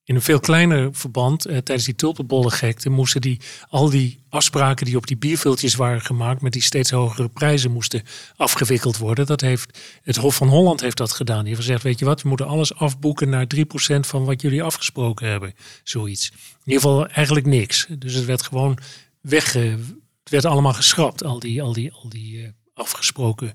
[0.05, 3.39] In een veel kleiner verband, eh, tijdens die tulpenbollengekte, moesten die,
[3.69, 8.03] al die afspraken die op die bierviltjes waren gemaakt, met die steeds hogere prijzen moesten
[8.35, 9.25] afgewikkeld worden.
[9.25, 11.39] Dat heeft, het Hof van Holland heeft dat gedaan.
[11.39, 13.59] Die heeft gezegd, weet je wat, we moeten alles afboeken naar 3%
[13.99, 15.53] van wat jullie afgesproken hebben.
[15.83, 16.29] Zoiets.
[16.31, 16.37] In
[16.71, 17.87] ieder geval eigenlijk niks.
[17.99, 18.77] Dus het werd gewoon
[19.21, 23.53] weg, het werd allemaal geschrapt, al die, al die, al die uh, afgesproken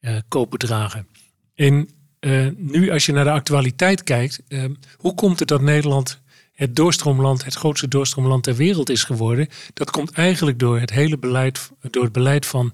[0.00, 1.08] uh, koopbedragen.
[1.54, 1.88] En
[2.20, 4.64] uh, nu, als je naar de actualiteit kijkt, uh,
[4.96, 6.20] hoe komt het dat Nederland
[6.52, 9.48] het doorstroomland, het grootste doorstroomland ter wereld is geworden?
[9.74, 12.72] Dat komt eigenlijk door het hele beleid, door het beleid van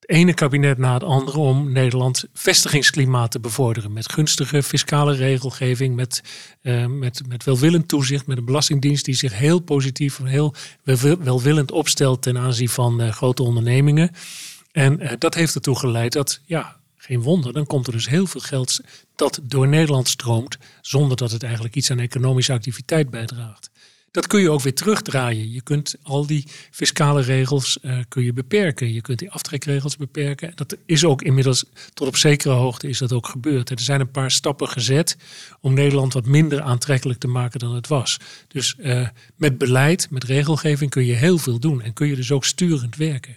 [0.00, 3.92] het ene kabinet na het andere om Nederland vestigingsklimaat te bevorderen.
[3.92, 6.22] Met gunstige fiscale regelgeving, met,
[6.62, 10.54] uh, met, met welwillend toezicht, met een belastingdienst die zich heel positief, heel
[11.20, 14.10] welwillend opstelt ten aanzien van grote ondernemingen.
[14.72, 18.40] En dat heeft ertoe geleid dat ja, geen wonder, dan komt er dus heel veel
[18.40, 18.80] geld
[19.16, 23.70] dat door Nederland stroomt, zonder dat het eigenlijk iets aan economische activiteit bijdraagt.
[24.10, 25.52] Dat kun je ook weer terugdraaien.
[25.52, 28.92] Je kunt al die fiscale regels uh, kun je beperken.
[28.92, 30.52] Je kunt die aftrekregels beperken.
[30.54, 33.70] Dat is ook inmiddels tot op zekere hoogte is dat ook gebeurd.
[33.70, 35.16] Er zijn een paar stappen gezet
[35.60, 38.16] om Nederland wat minder aantrekkelijk te maken dan het was.
[38.48, 42.32] Dus uh, met beleid, met regelgeving kun je heel veel doen en kun je dus
[42.32, 43.36] ook sturend werken.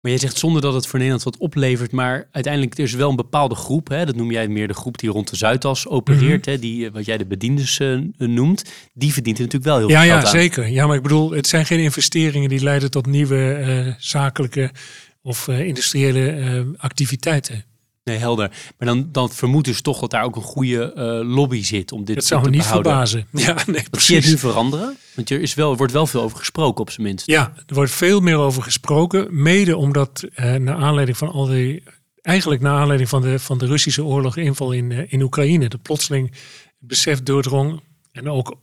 [0.00, 3.10] Maar je zegt zonder dat het voor Nederland wat oplevert, maar uiteindelijk er is wel
[3.10, 6.46] een bepaalde groep, hè, dat noem jij meer de groep die rond de Zuidas opereert,
[6.46, 6.50] mhm.
[6.50, 9.88] hè, die, eh, wat jij de bedienders uh, noemt, die verdient er natuurlijk wel heel
[9.88, 10.68] ja, veel ja, zeker.
[10.68, 14.70] Ja, maar ik bedoel, het zijn geen investeringen die leiden tot nieuwe uh, zakelijke
[15.22, 17.64] of industriële activiteiten.
[18.08, 18.50] Nee, helder.
[18.78, 22.04] Maar dan, dan vermoed dus toch dat daar ook een goede uh, lobby zit om
[22.04, 23.26] dit dat zou niet verbazen.
[23.32, 24.06] Ja, nee, precies.
[24.06, 24.96] Zie je het nu veranderen?
[25.14, 27.26] Want er, is wel, er wordt wel veel over gesproken op zijn minst.
[27.26, 29.42] Ja, er wordt veel meer over gesproken.
[29.42, 31.82] Mede omdat uh, naar aanleiding van al die...
[32.22, 35.68] Eigenlijk naar aanleiding van de, van de Russische oorlog inval in, uh, in Oekraïne.
[35.68, 36.30] De plotseling
[36.78, 37.80] het besef doordrong
[38.12, 38.58] en ook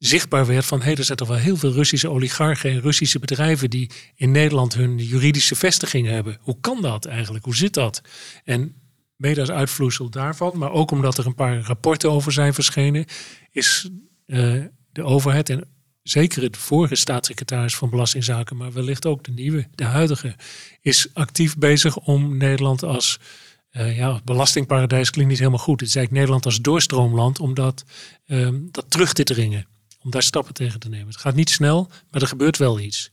[0.00, 0.78] zichtbaar werd van...
[0.78, 3.70] hé, hey, er zijn toch wel heel veel Russische oligarchen en Russische bedrijven...
[3.70, 6.38] die in Nederland hun juridische vestiging hebben.
[6.40, 7.44] Hoe kan dat eigenlijk?
[7.44, 8.02] Hoe zit dat?
[8.44, 8.74] En
[9.16, 13.04] mede als uitvloeisel daarvan, maar ook omdat er een paar rapporten over zijn verschenen...
[13.50, 13.90] is
[14.26, 15.64] uh, de overheid en
[16.02, 18.56] zeker het vorige staatssecretaris van Belastingzaken...
[18.56, 20.36] maar wellicht ook de nieuwe, de huidige...
[20.80, 23.18] is actief bezig om Nederland als...
[23.72, 25.80] Uh, ja, belastingparadijs klinkt niet helemaal goed.
[25.80, 27.84] Het is eigenlijk Nederland als doorstroomland om dat,
[28.26, 29.66] uh, dat terug te dringen
[30.02, 31.06] om daar stappen tegen te nemen.
[31.06, 33.10] Het gaat niet snel, maar er gebeurt wel iets.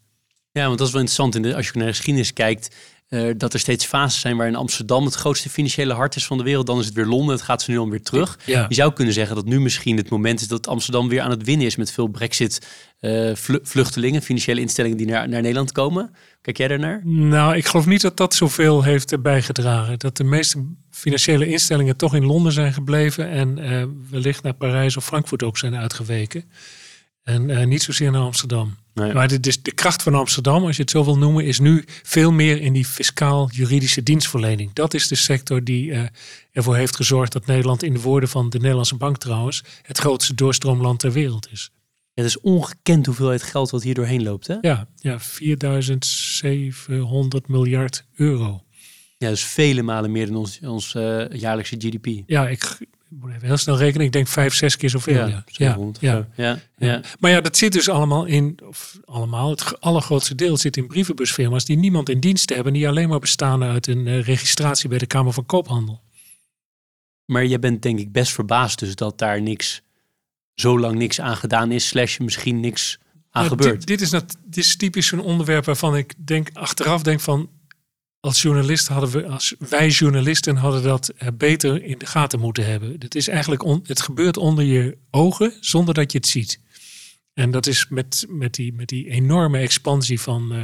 [0.52, 1.56] Ja, want dat is wel interessant.
[1.56, 2.76] Als je naar de geschiedenis kijkt,
[3.10, 6.44] uh, dat er steeds fases zijn waarin Amsterdam het grootste financiële hart is van de
[6.44, 6.66] wereld.
[6.66, 8.40] Dan is het weer Londen, het gaat ze nu alweer terug.
[8.46, 8.66] Ja.
[8.70, 11.44] Je zou kunnen zeggen dat nu misschien het moment is dat Amsterdam weer aan het
[11.44, 16.14] winnen is met veel brexit-vluchtelingen, eh, financiële instellingen die naar, naar Nederland komen.
[16.42, 17.02] Kijk jij daarnaar?
[17.06, 20.00] Nou, ik geloof niet dat dat zoveel heeft bijgedragen.
[20.00, 24.98] Dat de meeste financiële instellingen toch in Londen zijn gebleven en uh, wellicht naar Parijs
[24.98, 26.44] of Frankfurt ook zijn uitgeweken.
[27.28, 28.78] En uh, niet zozeer naar Amsterdam.
[28.94, 31.84] Maar de, de, de, kracht van Amsterdam, als je het zo wil noemen, is nu
[32.04, 34.74] veel meer in die fiscaal-juridische dienstverlening.
[34.74, 36.04] Dat is de sector die uh,
[36.52, 40.36] ervoor heeft gezorgd dat Nederland, in de woorden van de Nederlandse bank trouwens, het grootste
[40.36, 41.72] doorstroomland ter wereld is.
[42.14, 44.56] Ja, het is ongekend hoeveelheid geld wat hier doorheen loopt, hè?
[44.62, 48.64] Ja, ja 4700 miljard euro.
[49.18, 52.08] Ja, dus vele malen meer dan ons, ons uh, jaarlijkse GDP.
[52.26, 52.78] Ja, ik,
[53.12, 54.06] ik moet even heel snel rekenen.
[54.06, 55.28] Ik denk vijf, zes keer zoveel.
[55.28, 55.78] Ja, ja.
[56.00, 56.60] ja, ja.
[56.78, 60.88] ja, Maar ja, dat zit dus allemaal in, of allemaal, het allergrootste deel zit in
[60.88, 62.74] brievenbusfirma's die niemand in dienst hebben.
[62.74, 66.02] Die alleen maar bestaan uit een uh, registratie bij de Kamer van Koophandel.
[67.26, 69.82] Maar je bent denk ik best verbaasd dus dat daar niks,
[70.56, 71.88] zo lang niks aan gedaan is.
[71.88, 73.00] Slash misschien niks
[73.32, 73.78] aan nou, gebeurt.
[73.78, 77.50] Dit, dit, is, dat, dit is typisch een onderwerp waarvan ik denk, achteraf denk van
[78.28, 82.66] als journalist hadden we, als wij journalisten hadden dat eh, beter in de gaten moeten
[82.66, 82.96] hebben.
[83.00, 86.60] Het is eigenlijk, het gebeurt onder je ogen zonder dat je het ziet.
[87.34, 90.64] En dat is met, met, die, met die enorme expansie van, uh,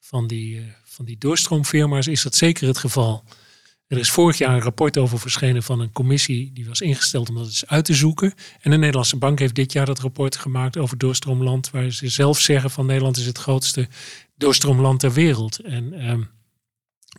[0.00, 3.24] van, die, uh, van die doorstroomfirma's is dat zeker het geval.
[3.86, 7.34] Er is vorig jaar een rapport over verschenen van een commissie die was ingesteld om
[7.34, 8.34] dat eens uit te zoeken.
[8.60, 12.40] En de Nederlandse Bank heeft dit jaar dat rapport gemaakt over doorstroomland, waar ze zelf
[12.40, 13.88] zeggen van Nederland is het grootste
[14.36, 15.58] doorstroomland ter wereld.
[15.58, 16.28] En um,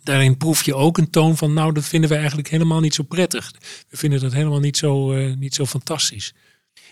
[0.02, 3.02] daarin proef je ook een toon van, nou, dat vinden we eigenlijk helemaal niet zo
[3.02, 3.52] prettig.
[3.88, 6.34] We vinden dat helemaal niet zo, uh, niet zo fantastisch.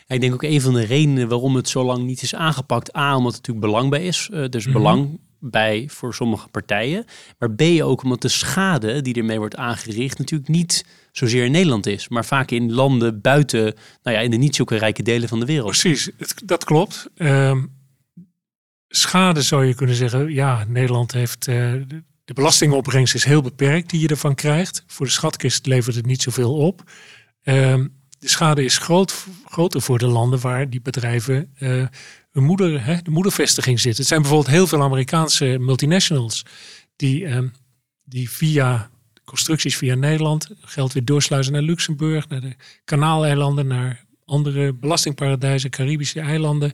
[0.06, 2.96] ik denk ook een van de redenen waarom het zo lang niet is aangepakt.
[2.96, 4.28] A, omdat er natuurlijk belang bij is.
[4.32, 4.82] Uh, dus mm -hmm.
[4.82, 7.04] belang bij voor sommige partijen.
[7.38, 11.86] Maar B, ook omdat de schade die ermee wordt aangericht natuurlijk niet zozeer in Nederland
[11.86, 12.08] is.
[12.08, 15.46] Maar vaak in landen buiten, nou ja, in de niet zulke rijke delen van de
[15.46, 15.70] wereld.
[15.70, 16.10] Precies,
[16.44, 17.10] dat klopt.
[17.16, 17.62] Uh,
[18.88, 21.46] schade zou je kunnen zeggen, ja, Nederland heeft...
[21.46, 21.74] Uh,
[22.30, 24.84] de belastingopbrengst is heel beperkt die je ervan krijgt.
[24.86, 26.82] Voor de schatkist levert het niet zoveel op.
[27.42, 31.86] Um, de schade is groot, groter voor de landen waar die bedrijven uh,
[32.30, 34.00] hun moeder, hè, de moedervestiging zitten.
[34.00, 36.44] Het zijn bijvoorbeeld heel veel Amerikaanse multinationals
[36.96, 37.38] die, uh,
[38.04, 38.90] die via
[39.24, 46.20] constructies via Nederland geld weer doorsluizen naar Luxemburg, naar de Kanaaleilanden, naar andere belastingparadijzen, Caribische
[46.20, 46.72] eilanden.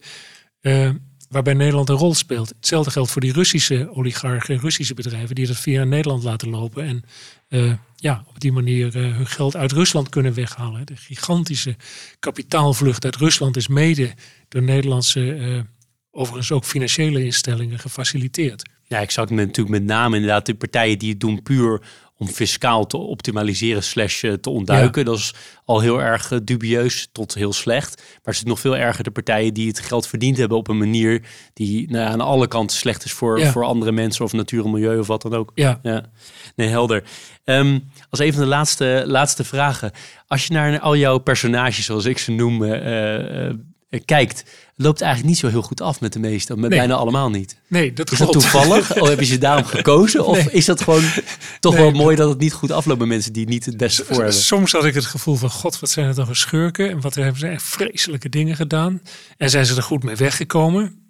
[0.60, 0.90] Uh,
[1.28, 2.48] waarbij Nederland een rol speelt.
[2.48, 6.84] Hetzelfde geldt voor die Russische oligarchen, Russische bedrijven die dat via Nederland laten lopen.
[6.84, 7.04] En
[7.48, 10.86] uh, ja, op die manier uh, hun geld uit Rusland kunnen weghalen.
[10.86, 11.76] De gigantische
[12.18, 14.14] kapitaalvlucht uit Rusland is mede
[14.48, 15.60] door Nederlandse, uh,
[16.10, 18.62] overigens ook financiële instellingen gefaciliteerd.
[18.88, 21.82] Ja, ik zag natuurlijk met name inderdaad de partijen die het doen puur
[22.18, 25.04] om fiscaal te optimaliseren slash eh, te ontduiken.
[25.04, 27.96] Dat is al heel erg eh, dubieus tot heel slecht.
[27.96, 30.78] Maar het is nog veel erger de partijen die het geld verdiend hebben op een
[30.78, 34.70] manier die nou, aan alle kanten slecht is voor, voor andere mensen of natuur en
[34.70, 35.52] milieu of wat dan ook.
[35.54, 35.78] Ja.
[35.82, 36.04] ja.
[36.56, 37.04] Nee, helder.
[37.44, 39.90] Um, als een van de laatste, laatste vragen.
[40.26, 43.50] Als je naar al jouw personages, zoals ik ze noem, uh,
[44.04, 47.60] kijkt, loopt eigenlijk niet zo heel goed af met de meeste, met bijna allemaal niet.
[47.68, 49.00] Nee, dat is dat toevallig?
[49.00, 50.26] of heb je ze daarom gekozen?
[50.36, 51.04] Of is dat gewoon
[51.60, 54.16] toch wel mooi dat het niet goed afloopt met mensen die niet het beste voor
[54.16, 54.34] hebben?
[54.34, 56.90] Soms had ik het gevoel van, god, wat zijn het toch een schurken?
[56.90, 59.02] En wat hebben ze echt vreselijke dingen gedaan?
[59.36, 61.04] En zijn ze er goed mee weggekomen?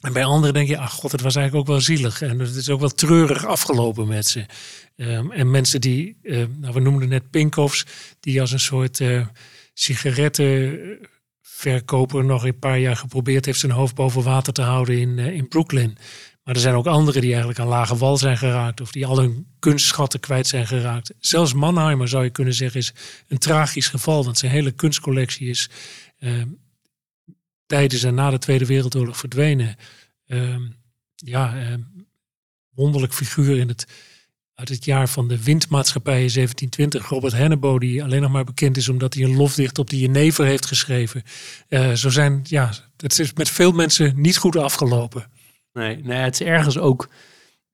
[0.00, 2.22] En bij anderen denk je, ach god, het was eigenlijk ook wel zielig.
[2.22, 4.46] En het is ook wel treurig afgelopen met ze.
[4.96, 7.86] Um, en mensen die, uh, nou, we noemden net Pinkoffs,
[8.20, 9.26] die als een soort uh,
[9.74, 10.78] sigaretten
[11.60, 15.26] verkoper nog een paar jaar geprobeerd heeft zijn hoofd boven water te houden in, uh,
[15.26, 15.96] in Brooklyn.
[16.44, 19.18] Maar er zijn ook anderen die eigenlijk aan lage wal zijn geraakt of die al
[19.18, 21.14] hun kunstschatten kwijt zijn geraakt.
[21.18, 22.92] Zelfs Mannheimer zou je kunnen zeggen is
[23.28, 25.70] een tragisch geval, want zijn hele kunstcollectie is
[26.18, 26.42] uh,
[27.66, 29.76] tijdens en na de Tweede Wereldoorlog verdwenen.
[30.26, 30.56] Uh,
[31.14, 31.80] ja, ehm,
[32.74, 33.86] wonderlijk figuur in het
[34.60, 37.08] uit het jaar van de windmaatschappijen 1720.
[37.08, 40.44] Robert Hennebo, die alleen nog maar bekend is omdat hij een lofdicht op de Jenever
[40.44, 41.22] heeft geschreven.
[41.68, 45.30] Uh, zo zijn, ja, het is met veel mensen niet goed afgelopen.
[45.72, 47.08] Nee, nee, het is ergens ook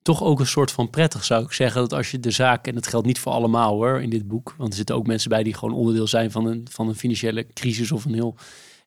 [0.02, 1.80] toch ook een soort van prettig, zou ik zeggen.
[1.80, 4.54] Dat als je de zaak, en dat geldt niet voor allemaal hoor, in dit boek.
[4.56, 7.46] Want er zitten ook mensen bij die gewoon onderdeel zijn van een, van een financiële
[7.52, 8.36] crisis of een heel...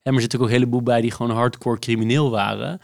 [0.01, 2.79] En er zitten ook een heleboel bij die gewoon hardcore crimineel waren.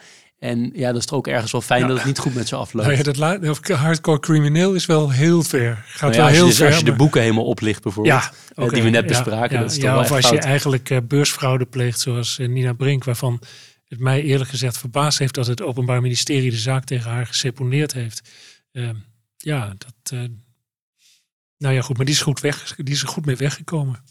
[0.46, 2.56] En ja, dat is toch ook ergens wel fijn dat het niet goed met ze
[2.56, 2.88] afloopt.
[2.88, 5.84] Nou ja, dat hardcore crimineel is wel heel ver.
[5.88, 6.68] Gaat nou ja, wel heel dus, ver.
[6.68, 9.60] Als je de boeken helemaal oplicht bijvoorbeeld, ja, okay, die we net bespraken.
[9.60, 10.44] dat is toch wel of als fout.
[10.44, 13.42] je eigenlijk uh, beursfraude pleegt zoals uh, Nina Brink, waarvan
[13.88, 17.94] het mij eerlijk gezegd verbaasd heeft dat het Openbaar Ministerie de zaak tegen haar geseponeerd
[17.94, 18.30] heeft.
[18.72, 18.90] Uh,
[19.38, 20.20] ja, dat...
[21.58, 24.04] nou ja, goed, maar die is goed, weg, die is er goed mee weggekomen.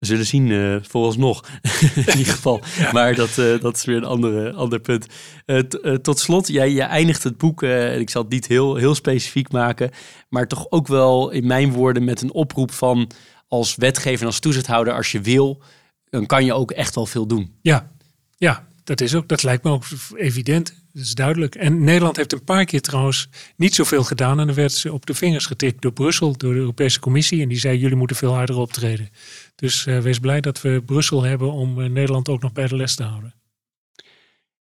[0.00, 1.48] We zullen zien, uh, vooralsnog
[1.94, 2.60] in ieder geval.
[2.78, 2.92] Ja.
[2.92, 5.06] Maar dat, uh, dat is weer een andere, ander punt.
[5.46, 5.58] Uh,
[5.94, 9.52] tot slot, jij, jij eindigt het boek, en ik zal het niet heel, heel specifiek
[9.52, 9.90] maken,
[10.28, 13.10] maar toch ook wel in mijn woorden met een oproep van
[13.48, 15.62] als wetgever en als toezichthouder, als je wil,
[16.10, 17.54] dan kan je ook echt wel veel doen.
[17.62, 17.90] Ja,
[18.36, 19.84] ja dat, is ook, dat lijkt me ook
[20.14, 20.79] evident.
[20.92, 21.54] Dat is duidelijk.
[21.54, 24.40] En Nederland heeft een paar keer trouwens niet zoveel gedaan.
[24.40, 27.42] En dan werd ze op de vingers getikt door Brussel, door de Europese Commissie.
[27.42, 29.08] En die zei, jullie moeten veel harder optreden.
[29.54, 32.76] Dus uh, wees blij dat we Brussel hebben om uh, Nederland ook nog bij de
[32.76, 33.34] les te houden.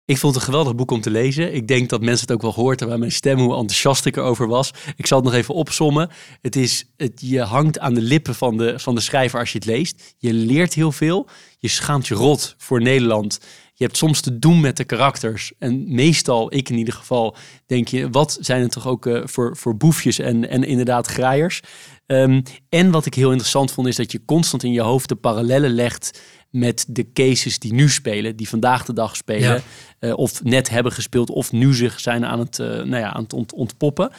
[0.05, 1.53] Ik vond het een geweldig boek om te lezen.
[1.53, 4.17] Ik denk dat mensen het ook wel gehoord hebben aan mijn stem, hoe enthousiast ik
[4.17, 4.71] erover was.
[4.95, 6.09] Ik zal het nog even opsommen.
[6.41, 9.57] Het is, het, je hangt aan de lippen van de, van de schrijver als je
[9.57, 10.15] het leest.
[10.17, 11.27] Je leert heel veel.
[11.57, 13.39] Je schaamt je rot voor Nederland.
[13.79, 15.51] Je hebt soms te doen met de karakters.
[15.59, 19.57] En meestal, ik in ieder geval, denk je, wat zijn het toch ook uh, voor,
[19.57, 21.61] voor boefjes en, en inderdaad graaiers.
[22.05, 25.15] Um, en wat ik heel interessant vond, is dat je constant in je hoofd de
[25.15, 29.63] parallellen legt met de cases die nu spelen, die vandaag de dag spelen.
[29.99, 30.07] Ja.
[30.09, 33.23] Uh, of net hebben gespeeld, of nu zich zijn aan het, uh, nou ja, aan
[33.23, 34.11] het ont ontpoppen.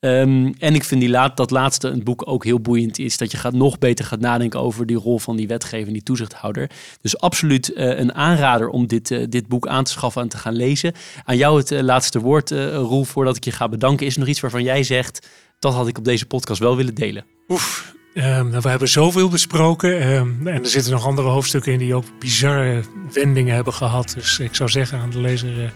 [0.00, 3.16] Um, en ik vind die laat, dat laatste een boek ook heel boeiend is.
[3.16, 6.02] Dat je gaat nog beter gaat nadenken over die rol van die wetgever en die
[6.02, 6.70] toezichthouder.
[7.00, 10.36] Dus absoluut uh, een aanrader om dit, uh, dit boek aan te schaffen en te
[10.36, 10.92] gaan lezen.
[11.24, 14.06] Aan jou het uh, laatste woord, Roel, voordat ik je ga bedanken.
[14.06, 15.28] Is er nog iets waarvan jij zegt,
[15.58, 17.24] dat had ik op deze podcast wel willen delen?
[17.48, 20.12] Oef, um, nou, we hebben zoveel besproken.
[20.12, 22.82] Um, en er zitten nog andere hoofdstukken in die ook bizarre
[23.12, 24.12] wendingen hebben gehad.
[24.14, 25.72] Dus ik zou zeggen aan de lezer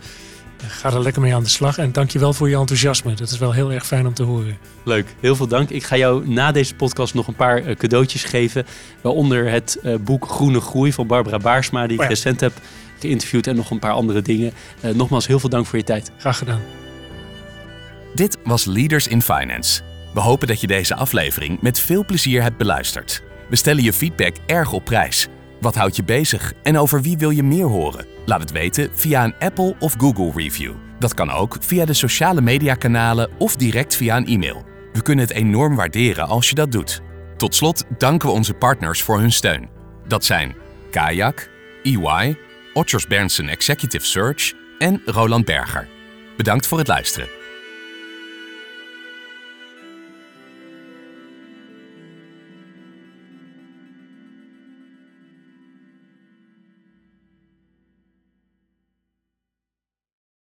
[0.68, 3.14] Ga er lekker mee aan de slag en dankjewel voor je enthousiasme.
[3.14, 4.58] Dat is wel heel erg fijn om te horen.
[4.84, 5.70] Leuk, heel veel dank.
[5.70, 8.66] Ik ga jou na deze podcast nog een paar uh, cadeautjes geven.
[9.00, 12.08] Waaronder het uh, boek Groene Groei van Barbara Baarsma, die ik oh ja.
[12.10, 12.52] recent heb
[12.98, 13.46] geïnterviewd.
[13.46, 14.52] En nog een paar andere dingen.
[14.84, 16.10] Uh, nogmaals, heel veel dank voor je tijd.
[16.18, 16.60] Graag gedaan.
[18.14, 19.82] Dit was Leaders in Finance.
[20.14, 23.22] We hopen dat je deze aflevering met veel plezier hebt beluisterd.
[23.48, 25.28] We stellen je feedback erg op prijs.
[25.60, 28.13] Wat houdt je bezig en over wie wil je meer horen?
[28.26, 30.72] Laat het weten via een Apple of Google review.
[30.98, 34.64] Dat kan ook via de sociale mediakanalen of direct via een e-mail.
[34.92, 37.00] We kunnen het enorm waarderen als je dat doet.
[37.36, 39.68] Tot slot danken we onze partners voor hun steun.
[40.06, 40.54] Dat zijn
[40.90, 41.50] Kayak,
[41.82, 42.36] EY,
[42.72, 45.88] Otters Berndsen Executive Search en Roland Berger.
[46.36, 47.28] Bedankt voor het luisteren.